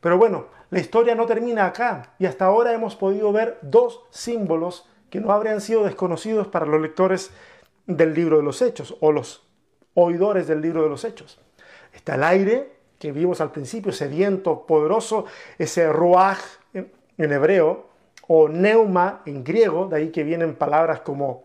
Pero 0.00 0.18
bueno, 0.18 0.46
la 0.70 0.80
historia 0.80 1.14
no 1.14 1.26
termina 1.26 1.66
acá 1.66 2.14
y 2.18 2.26
hasta 2.26 2.44
ahora 2.44 2.72
hemos 2.72 2.96
podido 2.96 3.32
ver 3.32 3.58
dos 3.62 4.04
símbolos 4.10 4.88
que 5.10 5.20
no 5.20 5.32
habrían 5.32 5.60
sido 5.60 5.84
desconocidos 5.84 6.48
para 6.48 6.66
los 6.66 6.80
lectores 6.80 7.30
del 7.86 8.14
libro 8.14 8.38
de 8.38 8.42
los 8.42 8.62
hechos 8.62 8.96
o 9.00 9.12
los 9.12 9.46
oidores 9.94 10.46
del 10.46 10.60
libro 10.60 10.82
de 10.82 10.88
los 10.88 11.04
hechos. 11.04 11.38
Está 11.92 12.14
el 12.14 12.24
aire, 12.24 12.72
que 12.98 13.12
vimos 13.12 13.40
al 13.40 13.52
principio, 13.52 13.90
ese 13.90 14.08
viento 14.08 14.64
poderoso, 14.66 15.26
ese 15.58 15.92
ruaj 15.92 16.38
en, 16.72 17.32
hebreo, 17.32 17.88
o 18.28 18.48
neuma 18.48 19.22
en 19.26 19.44
griego, 19.44 19.88
de 19.88 19.96
ahí 19.96 20.10
que 20.10 20.22
vienen 20.22 20.54
palabras 20.54 21.00
como 21.00 21.44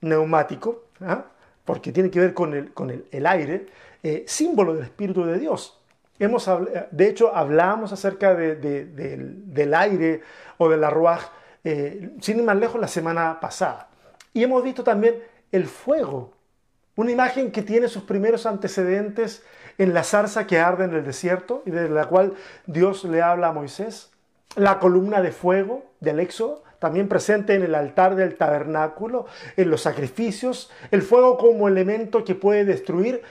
neumático, 0.00 0.84
¿ah? 1.00 1.26
porque 1.64 1.92
tiene 1.92 2.10
que 2.10 2.20
ver 2.20 2.34
con 2.34 2.54
el, 2.54 3.26
aire, 3.26 3.66
eh, 4.02 4.24
símbolo 4.26 4.74
del 4.74 4.84
Espíritu 4.84 5.24
de 5.24 5.38
Dios. 5.38 5.78
Hemos, 6.18 6.48
de 6.90 7.08
hecho, 7.08 7.34
hablamos 7.34 7.92
acerca 7.92 8.34
del, 8.34 9.74
aire 9.74 10.22
o 10.58 10.68
de 10.68 10.76
la 10.76 10.90
ruaj, 10.90 11.22
eh, 11.64 12.10
sin 12.20 12.38
ir 12.38 12.44
más 12.44 12.56
lejos, 12.56 12.80
la 12.80 12.88
semana 12.88 13.40
pasada. 13.40 13.88
Y 14.32 14.42
hemos 14.42 14.62
visto 14.62 14.84
también 14.84 15.16
el 15.50 15.66
fuego, 15.66 16.32
una 16.96 17.10
imagen 17.10 17.50
que 17.50 17.62
tiene 17.62 17.88
sus 17.88 18.04
primeros 18.04 18.46
antecedentes 18.46 19.42
en 19.78 19.92
la 19.92 20.04
zarza 20.04 20.46
que 20.46 20.58
arde 20.58 20.84
en 20.84 20.94
el 20.94 21.04
desierto 21.04 21.62
y 21.66 21.70
de 21.70 21.88
la 21.88 22.06
cual 22.06 22.34
Dios 22.66 23.04
le 23.04 23.20
habla 23.20 23.48
a 23.48 23.52
Moisés. 23.52 24.10
La 24.54 24.78
columna 24.78 25.20
de 25.20 25.32
fuego 25.32 25.84
del 25.98 26.20
Éxodo, 26.20 26.62
también 26.78 27.08
presente 27.08 27.54
en 27.54 27.62
el 27.62 27.74
altar 27.74 28.14
del 28.14 28.36
tabernáculo, 28.36 29.26
en 29.56 29.70
los 29.70 29.80
sacrificios. 29.80 30.70
El 30.92 31.02
fuego 31.02 31.38
como 31.38 31.66
elemento 31.66 32.24
que 32.24 32.36
puede 32.36 32.64
destruir, 32.64 33.22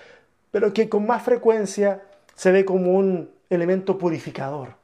pero 0.52 0.74
que 0.74 0.90
con 0.90 1.08
más 1.08 1.24
frecuencia 1.24 2.02
se 2.36 2.52
ve 2.52 2.66
como 2.66 2.94
un 2.94 3.30
elemento 3.50 3.98
purificador. 3.98 4.76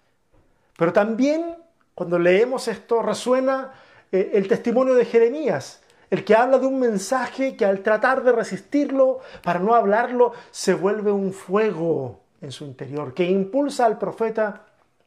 Pero 0.78 0.94
también 0.94 1.58
cuando 1.94 2.18
leemos 2.18 2.68
esto 2.68 3.02
resuena 3.02 3.74
eh, 4.12 4.32
el 4.34 4.48
testimonio 4.48 4.96
de 4.96 5.06
Jeremías, 5.06 5.82
el 6.10 6.24
que 6.24 6.36
habla 6.36 6.58
de 6.58 6.66
un 6.66 6.80
mensaje 6.80 7.56
que 7.56 7.66
al 7.66 7.82
tratar 7.82 8.24
de 8.24 8.32
resistirlo, 8.32 9.20
para 9.44 9.60
no 9.60 9.76
hablarlo, 9.76 10.34
se 10.50 10.74
vuelve 10.74 11.12
un 11.12 11.34
fuego 11.34 12.22
en 12.42 12.52
su 12.52 12.64
interior, 12.64 13.14
que 13.14 13.26
impulsa 13.26 13.86
al 13.86 13.98
profeta 13.98 14.66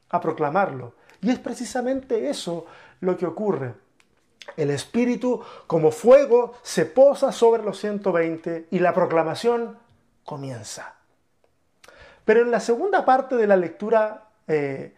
a 0.09 0.21
proclamarlo. 0.21 0.93
Y 1.21 1.31
es 1.31 1.39
precisamente 1.39 2.29
eso 2.29 2.67
lo 3.01 3.17
que 3.17 3.25
ocurre. 3.25 3.73
El 4.55 4.69
Espíritu, 4.69 5.41
como 5.67 5.91
fuego, 5.91 6.53
se 6.61 6.85
posa 6.85 7.31
sobre 7.31 7.63
los 7.63 7.79
120 7.79 8.67
y 8.69 8.79
la 8.79 8.93
proclamación 8.93 9.77
comienza. 10.23 10.95
Pero 12.25 12.41
en 12.41 12.51
la 12.51 12.59
segunda 12.59 13.05
parte 13.05 13.35
de 13.35 13.47
la 13.47 13.55
lectura 13.55 14.27
eh, 14.47 14.93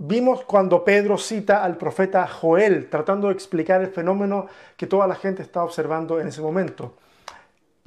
Vimos 0.00 0.44
cuando 0.44 0.84
Pedro 0.84 1.18
cita 1.18 1.64
al 1.64 1.76
profeta 1.76 2.24
Joel 2.28 2.88
tratando 2.88 3.26
de 3.26 3.34
explicar 3.34 3.80
el 3.80 3.88
fenómeno 3.88 4.46
que 4.76 4.86
toda 4.86 5.08
la 5.08 5.16
gente 5.16 5.42
está 5.42 5.64
observando 5.64 6.20
en 6.20 6.28
ese 6.28 6.40
momento. 6.40 6.94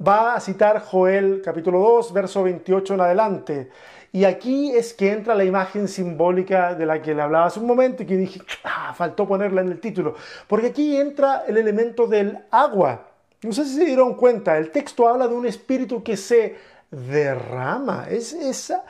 Va 0.06 0.34
a 0.34 0.40
citar 0.40 0.82
Joel 0.82 1.40
capítulo 1.42 1.78
2, 1.78 2.12
verso 2.12 2.42
28 2.42 2.94
en 2.94 3.00
adelante. 3.00 3.70
Y 4.12 4.24
aquí 4.24 4.76
es 4.76 4.92
que 4.92 5.10
entra 5.10 5.34
la 5.34 5.44
imagen 5.44 5.88
simbólica 5.88 6.74
de 6.74 6.84
la 6.84 7.00
que 7.00 7.14
le 7.14 7.22
hablaba 7.22 7.46
hace 7.46 7.60
un 7.60 7.66
momento 7.66 8.02
y 8.02 8.06
que 8.06 8.18
dije, 8.18 8.42
ah, 8.64 8.92
faltó 8.94 9.26
ponerla 9.26 9.62
en 9.62 9.68
el 9.68 9.80
título. 9.80 10.14
Porque 10.46 10.66
aquí 10.66 10.94
entra 10.94 11.44
el 11.48 11.56
elemento 11.56 12.06
del 12.06 12.40
agua. 12.50 13.06
No 13.40 13.52
sé 13.52 13.64
si 13.64 13.76
se 13.76 13.86
dieron 13.86 14.16
cuenta, 14.16 14.58
el 14.58 14.70
texto 14.70 15.08
habla 15.08 15.28
de 15.28 15.34
un 15.34 15.46
espíritu 15.46 16.02
que 16.02 16.18
se 16.18 16.56
derrama. 16.92 18.06
Es 18.08 18.32
esa, 18.32 18.84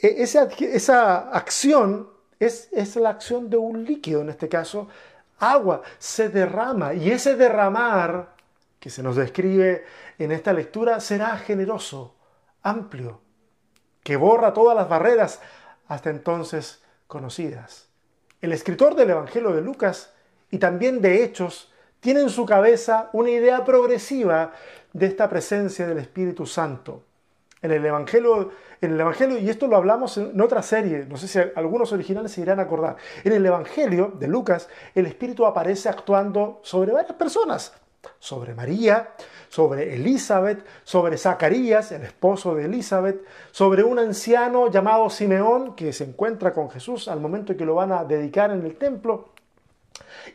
e, 0.00 0.22
esa, 0.22 0.44
esa 0.44 1.30
acción 1.30 2.08
es, 2.38 2.96
la 2.96 3.10
acción 3.10 3.50
de 3.50 3.56
un 3.56 3.84
líquido, 3.84 4.22
en 4.22 4.30
este 4.30 4.48
caso 4.48 4.88
agua, 5.38 5.82
se 5.98 6.28
derrama 6.28 6.94
y 6.94 7.10
ese 7.10 7.36
derramar 7.36 8.34
que 8.78 8.88
se 8.88 9.02
nos 9.02 9.16
describe 9.16 9.84
en 10.18 10.32
esta 10.32 10.52
lectura 10.52 11.00
será 11.00 11.36
generoso, 11.38 12.14
amplio, 12.62 13.20
que 14.02 14.16
borra 14.16 14.54
todas 14.54 14.76
las 14.76 14.88
barreras 14.88 15.40
hasta 15.88 16.10
entonces 16.10 16.82
conocidas. 17.06 17.88
El 18.40 18.52
escritor 18.52 18.94
del 18.94 19.10
Evangelio 19.10 19.50
de 19.50 19.62
Lucas 19.62 20.12
y 20.50 20.58
también 20.58 21.00
de 21.00 21.24
Hechos 21.24 21.72
tiene 22.00 22.20
en 22.20 22.30
su 22.30 22.46
cabeza 22.46 23.10
una 23.12 23.30
idea 23.30 23.64
progresiva 23.64 24.52
de 24.92 25.06
esta 25.06 25.28
presencia 25.28 25.86
del 25.86 25.98
Espíritu 25.98 26.46
Santo 26.46 27.02
en 27.64 27.72
el 27.72 27.84
Evangelio, 27.84 28.50
en 28.82 28.92
el 28.92 29.00
Evangelio, 29.00 29.38
y 29.38 29.48
esto 29.48 29.66
lo 29.66 29.76
hablamos 29.76 30.18
en 30.18 30.38
otra 30.38 30.62
serie, 30.62 31.06
no 31.08 31.16
sé 31.16 31.26
si 31.26 31.38
algunos 31.56 31.92
originales 31.92 32.32
se 32.32 32.42
irán 32.42 32.60
a 32.60 32.64
acordar. 32.64 32.96
En 33.24 33.32
el 33.32 33.44
Evangelio 33.44 34.12
de 34.18 34.28
Lucas, 34.28 34.68
el 34.94 35.06
Espíritu 35.06 35.46
aparece 35.46 35.88
actuando 35.88 36.60
sobre 36.62 36.92
varias 36.92 37.14
personas, 37.14 37.72
sobre 38.18 38.54
María, 38.54 39.14
sobre 39.48 39.94
Elizabeth, 39.94 40.62
sobre 40.82 41.16
Zacarías, 41.16 41.90
el 41.92 42.02
esposo 42.02 42.54
de 42.54 42.66
Elizabeth, 42.66 43.24
sobre 43.50 43.82
un 43.82 43.98
anciano 43.98 44.70
llamado 44.70 45.08
Simeón 45.08 45.74
que 45.74 45.94
se 45.94 46.04
encuentra 46.04 46.52
con 46.52 46.68
Jesús 46.68 47.08
al 47.08 47.18
momento 47.18 47.52
en 47.52 47.58
que 47.58 47.64
lo 47.64 47.76
van 47.76 47.92
a 47.92 48.04
dedicar 48.04 48.50
en 48.50 48.62
el 48.62 48.76
templo, 48.76 49.30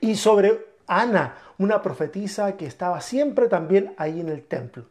y 0.01 0.15
sobre 0.15 0.65
Ana, 0.87 1.35
una 1.59 1.79
profetisa 1.83 2.57
que 2.57 2.65
estaba 2.65 2.99
siempre 3.01 3.47
también 3.49 3.93
ahí 3.97 4.19
en 4.19 4.29
el 4.29 4.45
templo. 4.45 4.85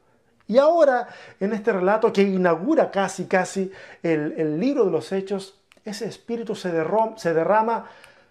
Y 0.49 0.57
ahora, 0.57 1.09
en 1.39 1.53
este 1.53 1.73
relato 1.73 2.11
que 2.11 2.23
inaugura 2.23 2.91
casi, 2.91 3.27
casi 3.27 3.71
el, 4.03 4.59
libro 4.59 4.87
de 4.87 4.91
los 4.91 5.13
hechos, 5.13 5.61
ese 5.85 6.09
espíritu 6.09 6.55
se, 6.55 6.73
se 7.17 7.35
derrama 7.35 7.85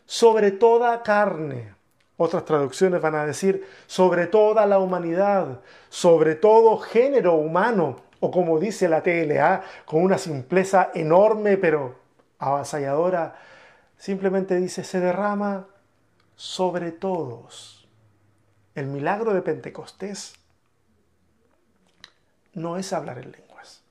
sobre 0.07 0.51
toda 0.51 1.03
carne. 1.03 1.75
Otras 2.17 2.43
traducciones 2.43 2.99
van 3.01 3.13
a 3.13 3.25
decir 3.27 3.67
sobre 3.85 4.25
toda 4.25 4.65
la 4.65 4.79
humanidad, 4.79 5.59
sobre 5.89 6.33
todo 6.33 6.79
género 6.79 7.35
humano, 7.35 7.97
o 8.19 8.31
como 8.31 8.59
dice 8.59 8.89
la 8.89 9.03
TLA, 9.03 9.61
con 9.85 10.01
una 10.01 10.17
simpleza 10.17 10.89
enorme 10.95 11.57
pero 11.57 11.97
avasalladora, 12.39 13.35
simplemente 13.95 14.55
dice, 14.55 14.83
se 14.83 14.99
derrama 14.99 15.67
sobre 16.35 16.91
todos. 16.91 17.87
El 18.73 18.87
milagro 18.87 19.35
de 19.35 19.43
Pentecostés 19.43 20.33
no 22.57 22.77
es 22.77 22.91
hablar 22.91 23.19
en 23.19 23.31
lenguas. 23.31 23.83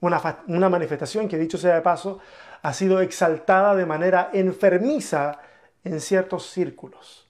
Una, 0.00 0.68
manifestación 0.68 1.28
que, 1.28 1.38
dicho 1.38 1.58
sea 1.58 1.74
de 1.74 1.80
paso, 1.80 2.18
ha 2.62 2.72
sido 2.72 3.00
exaltada 3.00 3.74
de 3.74 3.86
manera 3.86 4.30
enfermiza 4.32 5.38
en 5.84 6.00
ciertos 6.00 6.50
círculos. 6.50 7.28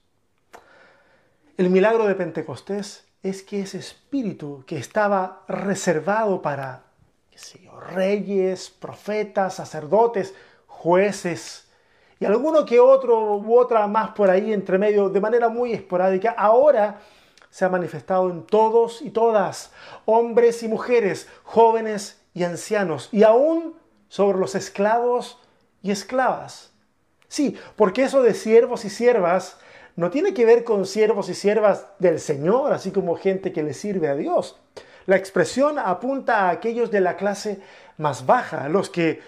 El 1.57 1.69
milagro 1.69 2.07
de 2.07 2.15
Pentecostés 2.15 3.07
es 3.21 3.41
que 3.41 3.61
ese 3.61 3.77
espíritu 3.77 4.63
que 4.67 4.77
estaba 4.77 5.43
reservado 5.47 6.41
para 6.41 6.83
reyes, 7.93 8.69
profetas, 8.69 9.55
sacerdotes, 9.55 10.33
jueces 10.67 11.67
y 12.19 12.25
alguno 12.25 12.65
que 12.65 12.79
otro 12.79 13.37
u 13.37 13.57
otra 13.57 13.87
más 13.87 14.09
por 14.11 14.29
ahí 14.29 14.53
entre 14.53 14.77
medio 14.77 15.09
de 15.09 15.19
manera 15.19 15.49
muy 15.49 15.73
esporádica, 15.73 16.31
ahora 16.31 16.99
se 17.53 17.65
ha 17.65 17.69
manifestado 17.69 18.31
en 18.31 18.47
todos 18.47 19.03
y 19.03 19.11
todas, 19.11 19.71
hombres 20.05 20.63
y 20.63 20.67
mujeres, 20.67 21.27
jóvenes 21.43 22.19
y 22.33 22.45
ancianos, 22.45 23.09
y 23.11 23.21
aún 23.21 23.75
sobre 24.07 24.39
los 24.39 24.55
esclavos 24.55 25.37
y 25.83 25.91
esclavas. 25.91 26.71
Sí, 27.27 27.55
porque 27.75 28.05
eso 28.05 28.23
de 28.23 28.33
siervos 28.33 28.85
y 28.85 28.89
siervas 28.89 29.59
no 29.95 30.09
tiene 30.09 30.33
que 30.33 30.45
ver 30.45 30.63
con 30.63 30.87
siervos 30.87 31.29
y 31.29 31.35
siervas 31.35 31.85
del 31.99 32.19
Señor, 32.19 32.73
así 32.73 32.89
como 32.89 33.15
gente 33.17 33.53
que 33.53 33.61
le 33.61 33.75
sirve 33.75 34.09
a 34.09 34.15
Dios. 34.15 34.59
La 35.05 35.17
expresión 35.17 35.77
apunta 35.77 36.47
a 36.47 36.49
aquellos 36.49 36.89
de 36.89 37.01
la 37.01 37.17
clase 37.17 37.61
más 37.99 38.25
baja, 38.25 38.67
los 38.67 38.89
que 38.89 39.21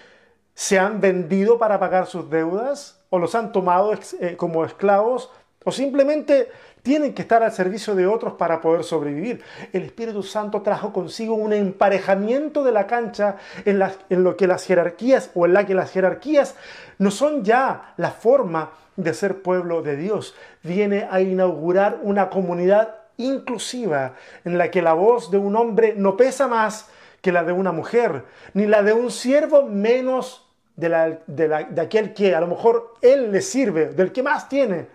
se 0.52 0.80
han 0.80 1.00
vendido 1.00 1.58
para 1.58 1.78
pagar 1.78 2.08
sus 2.08 2.28
deudas 2.28 3.00
o 3.08 3.20
los 3.20 3.36
han 3.36 3.52
tomado 3.52 3.92
eh, 4.18 4.36
como 4.36 4.64
esclavos 4.64 5.30
o 5.66 5.72
simplemente 5.72 6.48
tienen 6.82 7.12
que 7.12 7.22
estar 7.22 7.42
al 7.42 7.50
servicio 7.50 7.96
de 7.96 8.06
otros 8.06 8.34
para 8.34 8.60
poder 8.60 8.84
sobrevivir. 8.84 9.42
El 9.72 9.82
Espíritu 9.82 10.22
Santo 10.22 10.62
trajo 10.62 10.92
consigo 10.92 11.34
un 11.34 11.52
emparejamiento 11.52 12.62
de 12.62 12.70
la 12.70 12.86
cancha 12.86 13.38
en, 13.64 13.80
lo 14.22 14.36
que 14.36 14.46
las 14.46 14.64
jerarquías 14.64 15.32
o 15.34 15.44
en 15.44 15.54
la 15.54 15.66
que 15.66 15.74
las 15.74 15.90
jerarquías 15.90 16.54
no 16.98 17.10
son 17.10 17.42
ya 17.42 17.94
la 17.96 18.12
forma 18.12 18.70
de 18.94 19.12
ser 19.12 19.42
pueblo 19.42 19.82
de 19.82 19.96
Dios. 19.96 20.36
Viene 20.62 21.08
a 21.10 21.20
inaugurar 21.20 21.98
una 22.04 22.30
comunidad 22.30 22.94
inclusiva 23.16 24.14
en 24.44 24.58
la 24.58 24.70
que 24.70 24.82
la 24.82 24.92
voz 24.92 25.32
de 25.32 25.38
un 25.38 25.56
hombre 25.56 25.94
no 25.96 26.16
pesa 26.16 26.46
más 26.46 26.88
que 27.20 27.32
la 27.32 27.42
de 27.42 27.50
una 27.50 27.72
mujer, 27.72 28.22
ni 28.54 28.66
la 28.66 28.84
de 28.84 28.92
un 28.92 29.10
siervo 29.10 29.64
menos 29.64 30.46
de, 30.76 30.88
la, 30.88 31.18
de, 31.26 31.80
aquel 31.80 32.14
que 32.14 32.36
a 32.36 32.40
lo 32.40 32.46
mejor 32.46 32.94
él 33.02 33.32
le 33.32 33.40
sirve, 33.40 33.86
del 33.86 34.12
que 34.12 34.22
más 34.22 34.48
tiene. 34.48 34.94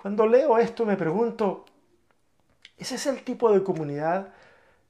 Cuando 0.00 0.26
leo 0.26 0.58
esto 0.58 0.86
me 0.86 0.96
pregunto, 0.96 1.64
¿ese 2.78 2.94
es 2.94 3.06
el 3.06 3.24
tipo 3.24 3.50
de 3.50 3.64
comunidad 3.64 4.28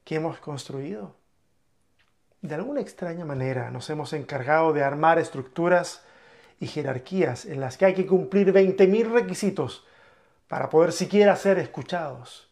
que 0.05 0.17
hemos 0.17 0.38
construido? 0.38 1.15
De 2.43 2.55
alguna 2.55 2.83
extraña 2.83 3.25
manera 3.25 3.71
nos 3.71 3.88
hemos 3.88 4.12
encargado 4.12 4.75
de 4.75 4.85
armar 4.85 5.19
estructuras 5.19 6.03
y 6.61 6.67
jerarquías 6.67 7.47
en 7.47 7.61
las 7.61 7.79
que 7.79 7.87
hay 7.87 7.95
que 7.95 8.07
cumplir 8.07 8.53
20.000 8.53 9.11
requisitos 9.11 9.87
para 10.47 10.69
poder 10.69 10.93
siquiera 10.93 11.35
ser 11.37 11.59
escuchados. 11.59 12.50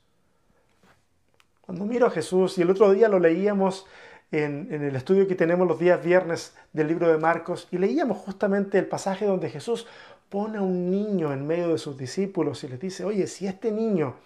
Cuando 1.61 1.85
miro 1.85 2.07
a 2.07 2.11
Jesús, 2.11 2.57
y 2.57 2.63
el 2.63 2.71
otro 2.71 2.91
día 2.93 3.09
lo 3.09 3.19
leíamos 3.19 3.87
en, 4.31 4.73
el 4.73 4.97
estudio 4.97 5.29
que 5.29 5.35
tenemos 5.35 5.69
los 5.69 5.79
días 5.79 6.03
viernes 6.03 6.55
del 6.73 6.89
libro 6.89 7.09
de 7.09 7.19
Marcos, 7.19 7.69
y 7.71 7.79
leíamos 7.79 8.17
justamente 8.19 8.79
el 8.79 8.87
pasaje 8.87 9.27
donde 9.27 9.51
Jesús 9.51 9.87
pone 10.29 10.59
a 10.59 10.63
un 10.63 10.91
niño 10.91 11.33
en 11.33 11.47
medio 11.47 11.69
de 11.69 11.79
sus 11.79 11.97
discípulos 11.97 12.65
y 12.65 12.69
les 12.69 12.81
dice, 12.81 13.05
oye, 13.05 13.27
si 13.27 13.47
este 13.47 13.71
niño 13.71 14.17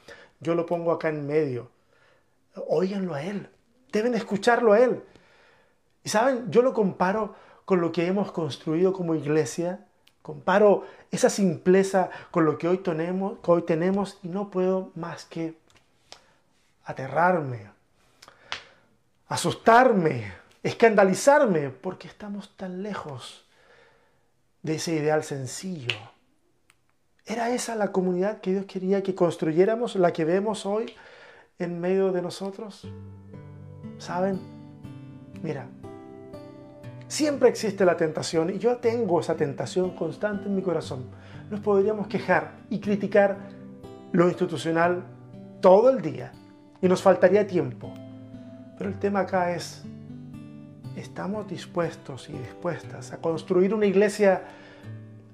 yo 0.40 0.54
lo 0.54 0.66
pongo 0.66 0.92
acá 0.92 1.08
en 1.08 1.26
medio, 1.26 1.70
óiganlo 2.68 3.14
a 3.14 3.22
él, 3.22 3.48
deben 3.92 4.14
escucharlo 4.14 4.72
a 4.72 4.80
él. 4.80 5.02
Y 6.02 6.08
saben, 6.08 6.50
yo 6.50 6.62
lo 6.62 6.72
comparo 6.72 7.34
con 7.64 7.80
lo 7.80 7.92
que 7.92 8.06
hemos 8.06 8.32
construido 8.32 8.92
como 8.92 9.14
iglesia 9.14 9.86
Comparo 10.22 10.84
esa 11.10 11.30
simpleza 11.30 12.10
con 12.30 12.44
lo 12.44 12.58
que 12.58 12.68
hoy 12.68 12.78
tenemos, 12.78 13.38
hoy 13.46 13.62
tenemos 13.62 14.18
y 14.22 14.28
no 14.28 14.50
puedo 14.50 14.92
más 14.94 15.24
que 15.24 15.56
aterrarme, 16.84 17.70
asustarme, 19.28 20.32
escandalizarme, 20.62 21.70
porque 21.70 22.06
estamos 22.06 22.54
tan 22.56 22.82
lejos 22.82 23.46
de 24.62 24.74
ese 24.74 24.94
ideal 24.94 25.24
sencillo. 25.24 25.94
¿Era 27.26 27.50
esa 27.50 27.76
la 27.76 27.92
comunidad 27.92 28.40
que 28.40 28.52
Dios 28.52 28.66
quería 28.66 29.02
que 29.02 29.14
construyéramos, 29.14 29.96
la 29.96 30.12
que 30.12 30.24
vemos 30.24 30.66
hoy 30.66 30.92
en 31.58 31.80
medio 31.80 32.12
de 32.12 32.22
nosotros? 32.22 32.88
¿Saben? 33.98 34.40
Mira, 35.42 35.68
Siempre 37.10 37.48
existe 37.48 37.84
la 37.84 37.96
tentación 37.96 38.50
y 38.50 38.58
yo 38.58 38.76
tengo 38.76 39.18
esa 39.18 39.34
tentación 39.34 39.96
constante 39.96 40.46
en 40.46 40.54
mi 40.54 40.62
corazón. 40.62 41.06
Nos 41.50 41.58
podríamos 41.58 42.06
quejar 42.06 42.52
y 42.70 42.78
criticar 42.78 43.36
lo 44.12 44.28
institucional 44.28 45.02
todo 45.60 45.90
el 45.90 46.02
día 46.02 46.30
y 46.80 46.86
nos 46.86 47.02
faltaría 47.02 47.48
tiempo. 47.48 47.92
Pero 48.78 48.90
el 48.90 48.96
tema 49.00 49.20
acá 49.20 49.52
es, 49.56 49.82
¿estamos 50.96 51.48
dispuestos 51.48 52.28
y 52.28 52.32
dispuestas 52.32 53.12
a 53.12 53.18
construir 53.18 53.74
una 53.74 53.86
iglesia 53.86 54.42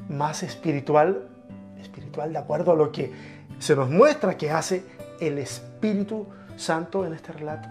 más 0.09 0.42
espiritual? 0.42 1.29
Espiritual 1.81 2.33
de 2.33 2.38
acuerdo 2.38 2.73
a 2.73 2.77
lo 2.77 2.92
que 2.92 3.12
se 3.59 3.75
nos 3.75 3.90
muestra 3.90 4.37
que 4.37 4.51
hace 4.51 4.85
el 5.21 5.38
Espíritu 5.38 6.27
Santo 6.57 7.07
en 7.07 7.14
este 7.14 7.33
relato. 7.33 7.69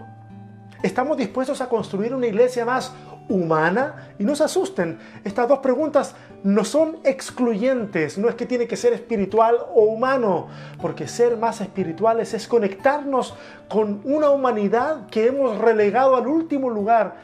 ¿Estamos 0.82 1.16
dispuestos 1.16 1.60
a 1.60 1.68
construir 1.68 2.14
una 2.14 2.26
iglesia 2.26 2.64
más 2.64 2.92
humana? 3.28 4.10
Y 4.18 4.24
no 4.24 4.36
se 4.36 4.44
asusten, 4.44 4.98
estas 5.24 5.48
dos 5.48 5.60
preguntas 5.60 6.14
no 6.44 6.64
son 6.64 6.98
excluyentes, 7.02 8.18
no 8.18 8.28
es 8.28 8.34
que 8.34 8.46
tiene 8.46 8.68
que 8.68 8.76
ser 8.76 8.92
espiritual 8.92 9.56
o 9.74 9.84
humano, 9.84 10.48
porque 10.80 11.08
ser 11.08 11.36
más 11.36 11.60
espirituales 11.60 12.34
es 12.34 12.46
conectarnos 12.46 13.34
con 13.68 14.00
una 14.04 14.30
humanidad 14.30 15.06
que 15.08 15.26
hemos 15.26 15.58
relegado 15.58 16.14
al 16.14 16.26
último 16.26 16.70
lugar 16.70 17.16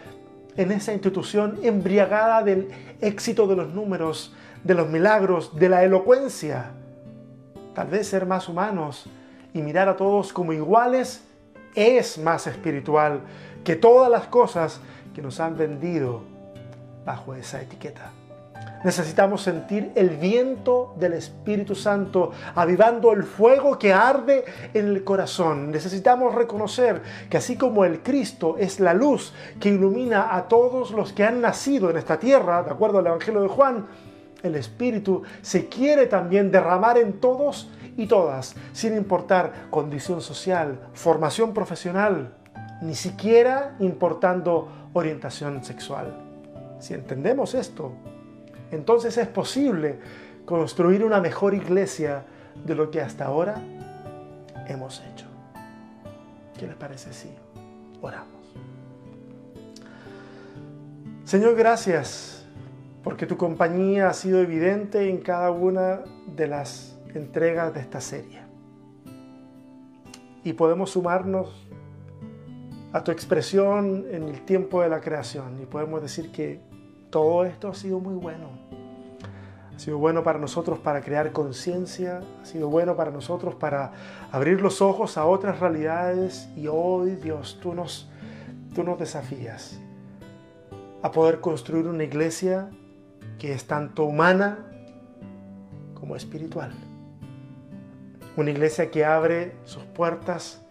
en 0.57 0.73
esa 0.73 0.93
institución 0.93 1.59
embriagada 1.63 2.43
del 2.43 2.71
éxito 3.01 3.47
de 3.47 3.57
los 3.57 3.73
números, 3.73 4.35
de 4.65 4.75
los 4.75 4.89
milagros, 4.89 5.57
de 5.57 5.69
la 5.69 5.85
elocuencia. 5.85 6.73
Tal 7.75 7.89
vez 7.89 8.09
ser 8.09 8.27
más 8.27 8.49
humanos 8.49 9.07
y 9.55 9.63
mirar 9.63 9.89
a 9.89 9.97
todos 9.97 10.33
como 10.33 10.53
iguales 10.53 11.25
es 11.75 12.19
más 12.19 12.47
espiritual 12.47 13.21
que 13.65 13.77
todas 13.77 14.11
las 14.11 14.27
cosas 14.27 14.81
que 15.15 15.23
nos 15.23 15.41
han 15.41 15.57
vendido 15.57 16.23
bajo 17.05 17.35
esa 17.35 17.61
etiqueta. 17.61 18.13
Necesitamos 18.85 19.43
sentir 19.43 19.93
el 19.95 20.11
viento 20.11 20.95
del 20.99 21.13
Espíritu 21.13 21.75
Santo 21.75 22.33
avivando 22.55 23.13
el 23.13 23.23
fuego 23.23 23.79
que 23.79 23.93
arde 23.93 24.45
en 24.75 24.87
el 24.87 25.05
corazón. 25.05 25.71
Necesitamos 25.71 26.35
reconocer 26.35 27.01
que 27.31 27.37
así 27.37 27.57
como 27.57 27.85
el 27.85 28.03
Cristo 28.03 28.57
es 28.59 28.81
la 28.81 28.93
luz 28.93 29.33
que 29.61 29.69
ilumina 29.69 30.35
a 30.35 30.49
todos 30.49 30.91
los 30.91 31.13
que 31.13 31.25
han 31.25 31.41
nacido 31.41 31.91
en 31.91 31.97
esta 31.97 32.19
tierra, 32.19 32.63
de 32.65 32.71
acuerdo 32.71 32.99
al 32.99 33.07
Evangelio 33.07 33.43
de 33.43 33.49
Juan, 33.49 33.87
el 34.43 34.57
Espíritu 34.57 35.23
se 35.41 35.69
quiere 35.69 36.07
también 36.07 36.51
derramar 36.51 36.99
en 36.99 37.21
todos 37.21 37.71
y 37.97 38.07
todas, 38.07 38.57
sin 38.73 38.97
importar 38.97 39.69
condición 39.71 40.21
social, 40.21 40.81
formación 40.95 41.55
profesional, 41.55 42.35
ni 42.81 42.97
siquiera 42.97 43.77
importando 43.79 44.69
orientación 44.93 45.63
sexual. 45.63 46.17
Si 46.81 46.95
entendemos 46.95 47.55
esto, 47.55 47.93
entonces 48.73 49.17
es 49.19 49.29
posible 49.29 49.99
construir 50.45 51.05
una 51.05 51.21
mejor 51.21 51.55
iglesia 51.55 52.25
de 52.65 52.75
lo 52.75 52.91
que 52.91 53.01
hasta 53.01 53.27
ahora 53.27 53.63
hemos 54.67 55.03
hecho. 55.13 55.27
¿Qué 56.59 56.67
les 56.67 56.75
parece 56.77 57.13
si 57.13 57.29
oramos? 58.01 58.29
Señor, 61.25 61.55
gracias 61.55 62.45
porque 63.05 63.27
tu 63.27 63.37
compañía 63.37 64.09
ha 64.09 64.15
sido 64.15 64.41
evidente 64.41 65.09
en 65.09 65.19
cada 65.19 65.51
una 65.51 66.01
de 66.27 66.47
las 66.47 66.99
entregas 67.15 67.75
de 67.75 67.81
esta 67.81 68.01
serie. 68.01 68.41
Y 70.45 70.55
podemos 70.55 70.91
sumarnos 70.91 71.69
a 72.93 73.05
tu 73.05 73.11
expresión 73.11 74.07
en 74.11 74.25
el 74.25 74.45
tiempo 74.45 74.83
de 74.83 74.89
la 74.89 75.01
creación 75.01 75.61
y 75.63 75.67
podemos 75.67 76.03
decir 76.03 76.31
que 76.33 76.61
todo 77.13 77.45
esto 77.45 77.69
ha 77.69 77.75
sido 77.75 78.01
muy 78.01 78.15
bueno. 78.15 78.49
Ha 79.77 79.79
sido 79.79 79.99
bueno 79.99 80.25
para 80.25 80.39
nosotros 80.39 80.79
para 80.79 81.03
crear 81.03 81.31
conciencia, 81.33 82.23
ha 82.41 82.45
sido 82.47 82.69
bueno 82.69 82.97
para 82.97 83.11
nosotros 83.11 83.55
para 83.55 83.93
abrir 84.33 84.63
los 84.63 84.81
ojos 84.81 85.19
a 85.19 85.27
otras 85.27 85.61
realidades 85.61 86.49
y 86.57 86.69
hoy 86.69 87.17
Dios, 87.17 87.59
tú 87.63 87.75
nos, 87.75 88.09
tú 88.75 88.83
nos 88.83 88.99
desafías 88.99 89.79
a 91.03 91.11
poder 91.11 91.41
construir 91.41 91.87
una 91.87 92.05
iglesia 92.05 92.71
que 93.39 93.53
es 93.53 93.67
tanto 93.67 94.05
humana 94.05 94.59
como 95.93 96.17
espiritual. 96.17 96.73
Una 98.39 98.51
iglesia 98.51 98.91
que 98.91 99.05
abre 99.05 99.57
sus 99.65 99.83
puertas 99.85 100.63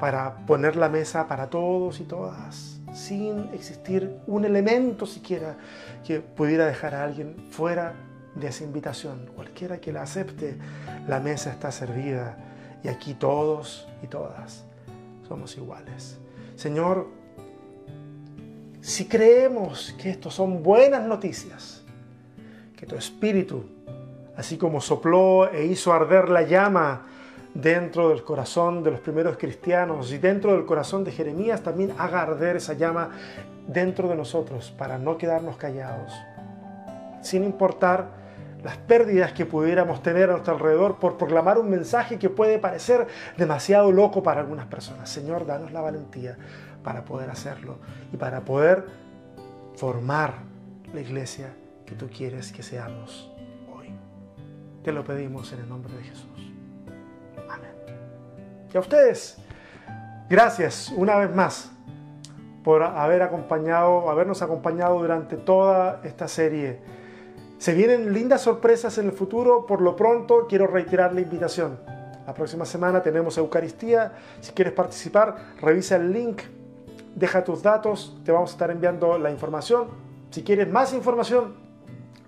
para 0.00 0.44
poner 0.44 0.74
la 0.74 0.88
mesa 0.88 1.28
para 1.28 1.50
todos 1.50 2.00
y 2.00 2.04
todas, 2.04 2.77
sin 2.98 3.50
existir 3.54 4.18
un 4.26 4.44
elemento 4.44 5.06
siquiera 5.06 5.56
que 6.04 6.20
pudiera 6.20 6.66
dejar 6.66 6.94
a 6.94 7.04
alguien 7.04 7.36
fuera 7.50 7.94
de 8.34 8.48
esa 8.48 8.64
invitación. 8.64 9.30
Cualquiera 9.36 9.80
que 9.80 9.92
la 9.92 10.02
acepte, 10.02 10.56
la 11.06 11.20
mesa 11.20 11.50
está 11.50 11.70
servida 11.70 12.36
y 12.82 12.88
aquí 12.88 13.14
todos 13.14 13.88
y 14.02 14.08
todas 14.08 14.64
somos 15.28 15.56
iguales. 15.56 16.18
Señor, 16.56 17.08
si 18.80 19.06
creemos 19.06 19.94
que 20.00 20.10
esto 20.10 20.30
son 20.30 20.62
buenas 20.62 21.06
noticias, 21.06 21.84
que 22.76 22.86
tu 22.86 22.96
espíritu, 22.96 23.64
así 24.36 24.56
como 24.56 24.80
sopló 24.80 25.50
e 25.52 25.66
hizo 25.66 25.92
arder 25.92 26.28
la 26.28 26.42
llama 26.42 27.06
dentro 27.54 28.10
del 28.10 28.22
corazón 28.22 28.82
de 28.82 28.90
los 28.90 29.00
primeros 29.00 29.36
cristianos 29.36 30.12
y 30.12 30.18
dentro 30.18 30.52
del 30.52 30.66
corazón 30.66 31.04
de 31.04 31.12
Jeremías 31.12 31.62
también 31.62 31.94
haga 31.98 32.22
arder 32.22 32.56
esa 32.56 32.74
llama 32.74 33.10
dentro 33.66 34.08
de 34.08 34.16
nosotros 34.16 34.72
para 34.76 34.98
no 34.98 35.18
quedarnos 35.18 35.56
callados, 35.56 36.12
sin 37.20 37.44
importar 37.44 38.18
las 38.62 38.76
pérdidas 38.76 39.32
que 39.32 39.46
pudiéramos 39.46 40.02
tener 40.02 40.30
a 40.30 40.32
nuestro 40.32 40.54
alrededor 40.54 40.96
por 40.96 41.16
proclamar 41.16 41.58
un 41.58 41.70
mensaje 41.70 42.18
que 42.18 42.28
puede 42.28 42.58
parecer 42.58 43.06
demasiado 43.36 43.92
loco 43.92 44.22
para 44.22 44.40
algunas 44.40 44.66
personas. 44.66 45.08
Señor, 45.08 45.46
danos 45.46 45.72
la 45.72 45.80
valentía 45.80 46.36
para 46.82 47.04
poder 47.04 47.30
hacerlo 47.30 47.78
y 48.12 48.16
para 48.16 48.40
poder 48.40 48.86
formar 49.76 50.34
la 50.92 51.00
iglesia 51.00 51.54
que 51.86 51.94
tú 51.94 52.08
quieres 52.08 52.52
que 52.52 52.62
seamos 52.62 53.30
hoy. 53.72 53.92
Te 54.82 54.92
lo 54.92 55.04
pedimos 55.04 55.52
en 55.52 55.60
el 55.60 55.68
nombre 55.68 55.94
de 55.94 56.02
Jesús. 56.02 56.37
Y 58.72 58.76
a 58.76 58.80
ustedes, 58.80 59.38
gracias 60.28 60.92
una 60.96 61.16
vez 61.16 61.34
más 61.34 61.70
por 62.64 62.82
haber 62.82 63.22
acompañado, 63.22 64.10
habernos 64.10 64.42
acompañado 64.42 64.98
durante 64.98 65.36
toda 65.36 66.00
esta 66.04 66.28
serie 66.28 66.98
se 67.58 67.74
vienen 67.74 68.12
lindas 68.12 68.42
sorpresas 68.42 68.98
en 68.98 69.06
el 69.06 69.12
futuro, 69.12 69.66
por 69.66 69.80
lo 69.80 69.96
pronto 69.96 70.46
quiero 70.48 70.68
reiterar 70.68 71.12
la 71.12 71.20
invitación. 71.20 71.76
La 72.24 72.32
próxima 72.32 72.64
semana 72.64 73.02
tenemos 73.02 73.36
Eucaristía, 73.36 74.12
si 74.40 74.52
quieres 74.52 74.74
participar, 74.74 75.54
revisa 75.60 75.96
el 75.96 76.12
link, 76.12 76.42
deja 77.16 77.42
tus 77.42 77.60
datos, 77.60 78.16
te 78.24 78.30
vamos 78.30 78.50
a 78.50 78.52
estar 78.52 78.70
enviando 78.70 79.18
la 79.18 79.32
información. 79.32 79.88
Si 80.30 80.44
quieres 80.44 80.70
más 80.70 80.92
información, 80.92 81.54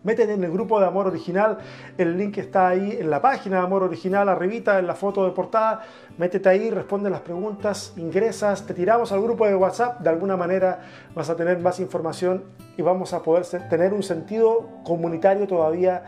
Métete 0.03 0.33
en 0.33 0.43
el 0.43 0.51
grupo 0.51 0.81
de 0.81 0.87
Amor 0.87 1.09
Original, 1.09 1.59
el 1.99 2.17
link 2.17 2.39
está 2.39 2.69
ahí 2.69 2.97
en 2.99 3.11
la 3.11 3.21
página 3.21 3.59
de 3.59 3.63
Amor 3.63 3.83
Original, 3.83 4.29
arribita 4.29 4.79
en 4.79 4.87
la 4.87 4.95
foto 4.95 5.27
de 5.27 5.33
portada. 5.33 5.83
Métete 6.17 6.49
ahí, 6.49 6.71
responde 6.71 7.11
las 7.11 7.21
preguntas, 7.21 7.93
ingresas, 7.97 8.67
te 8.67 8.73
tiramos 8.73 9.13
al 9.13 9.23
grupo 9.23 9.47
de 9.47 9.55
WhatsApp, 9.55 10.01
de 10.01 10.09
alguna 10.09 10.37
manera 10.37 10.81
vas 11.15 11.29
a 11.29 11.37
tener 11.37 11.59
más 11.59 11.81
información 11.81 12.45
y 12.79 12.83
vamos 12.83 13.13
a 13.13 13.23
poder 13.23 13.45
tener 13.69 13.93
un 13.93 14.03
sentido 14.03 14.69
comunitario 14.85 15.47
todavía 15.47 16.03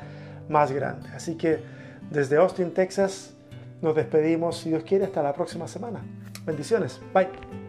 más 0.49 0.73
grande. 0.73 1.09
Así 1.15 1.37
que 1.37 1.61
desde 2.11 2.37
Austin, 2.37 2.73
Texas, 2.73 3.35
nos 3.83 3.95
despedimos, 3.95 4.59
si 4.59 4.71
Dios 4.71 4.85
quiere, 4.85 5.05
hasta 5.05 5.23
la 5.23 5.35
próxima 5.35 5.69
semana. 5.69 6.01
Bendiciones, 6.47 7.01
bye. 7.13 7.62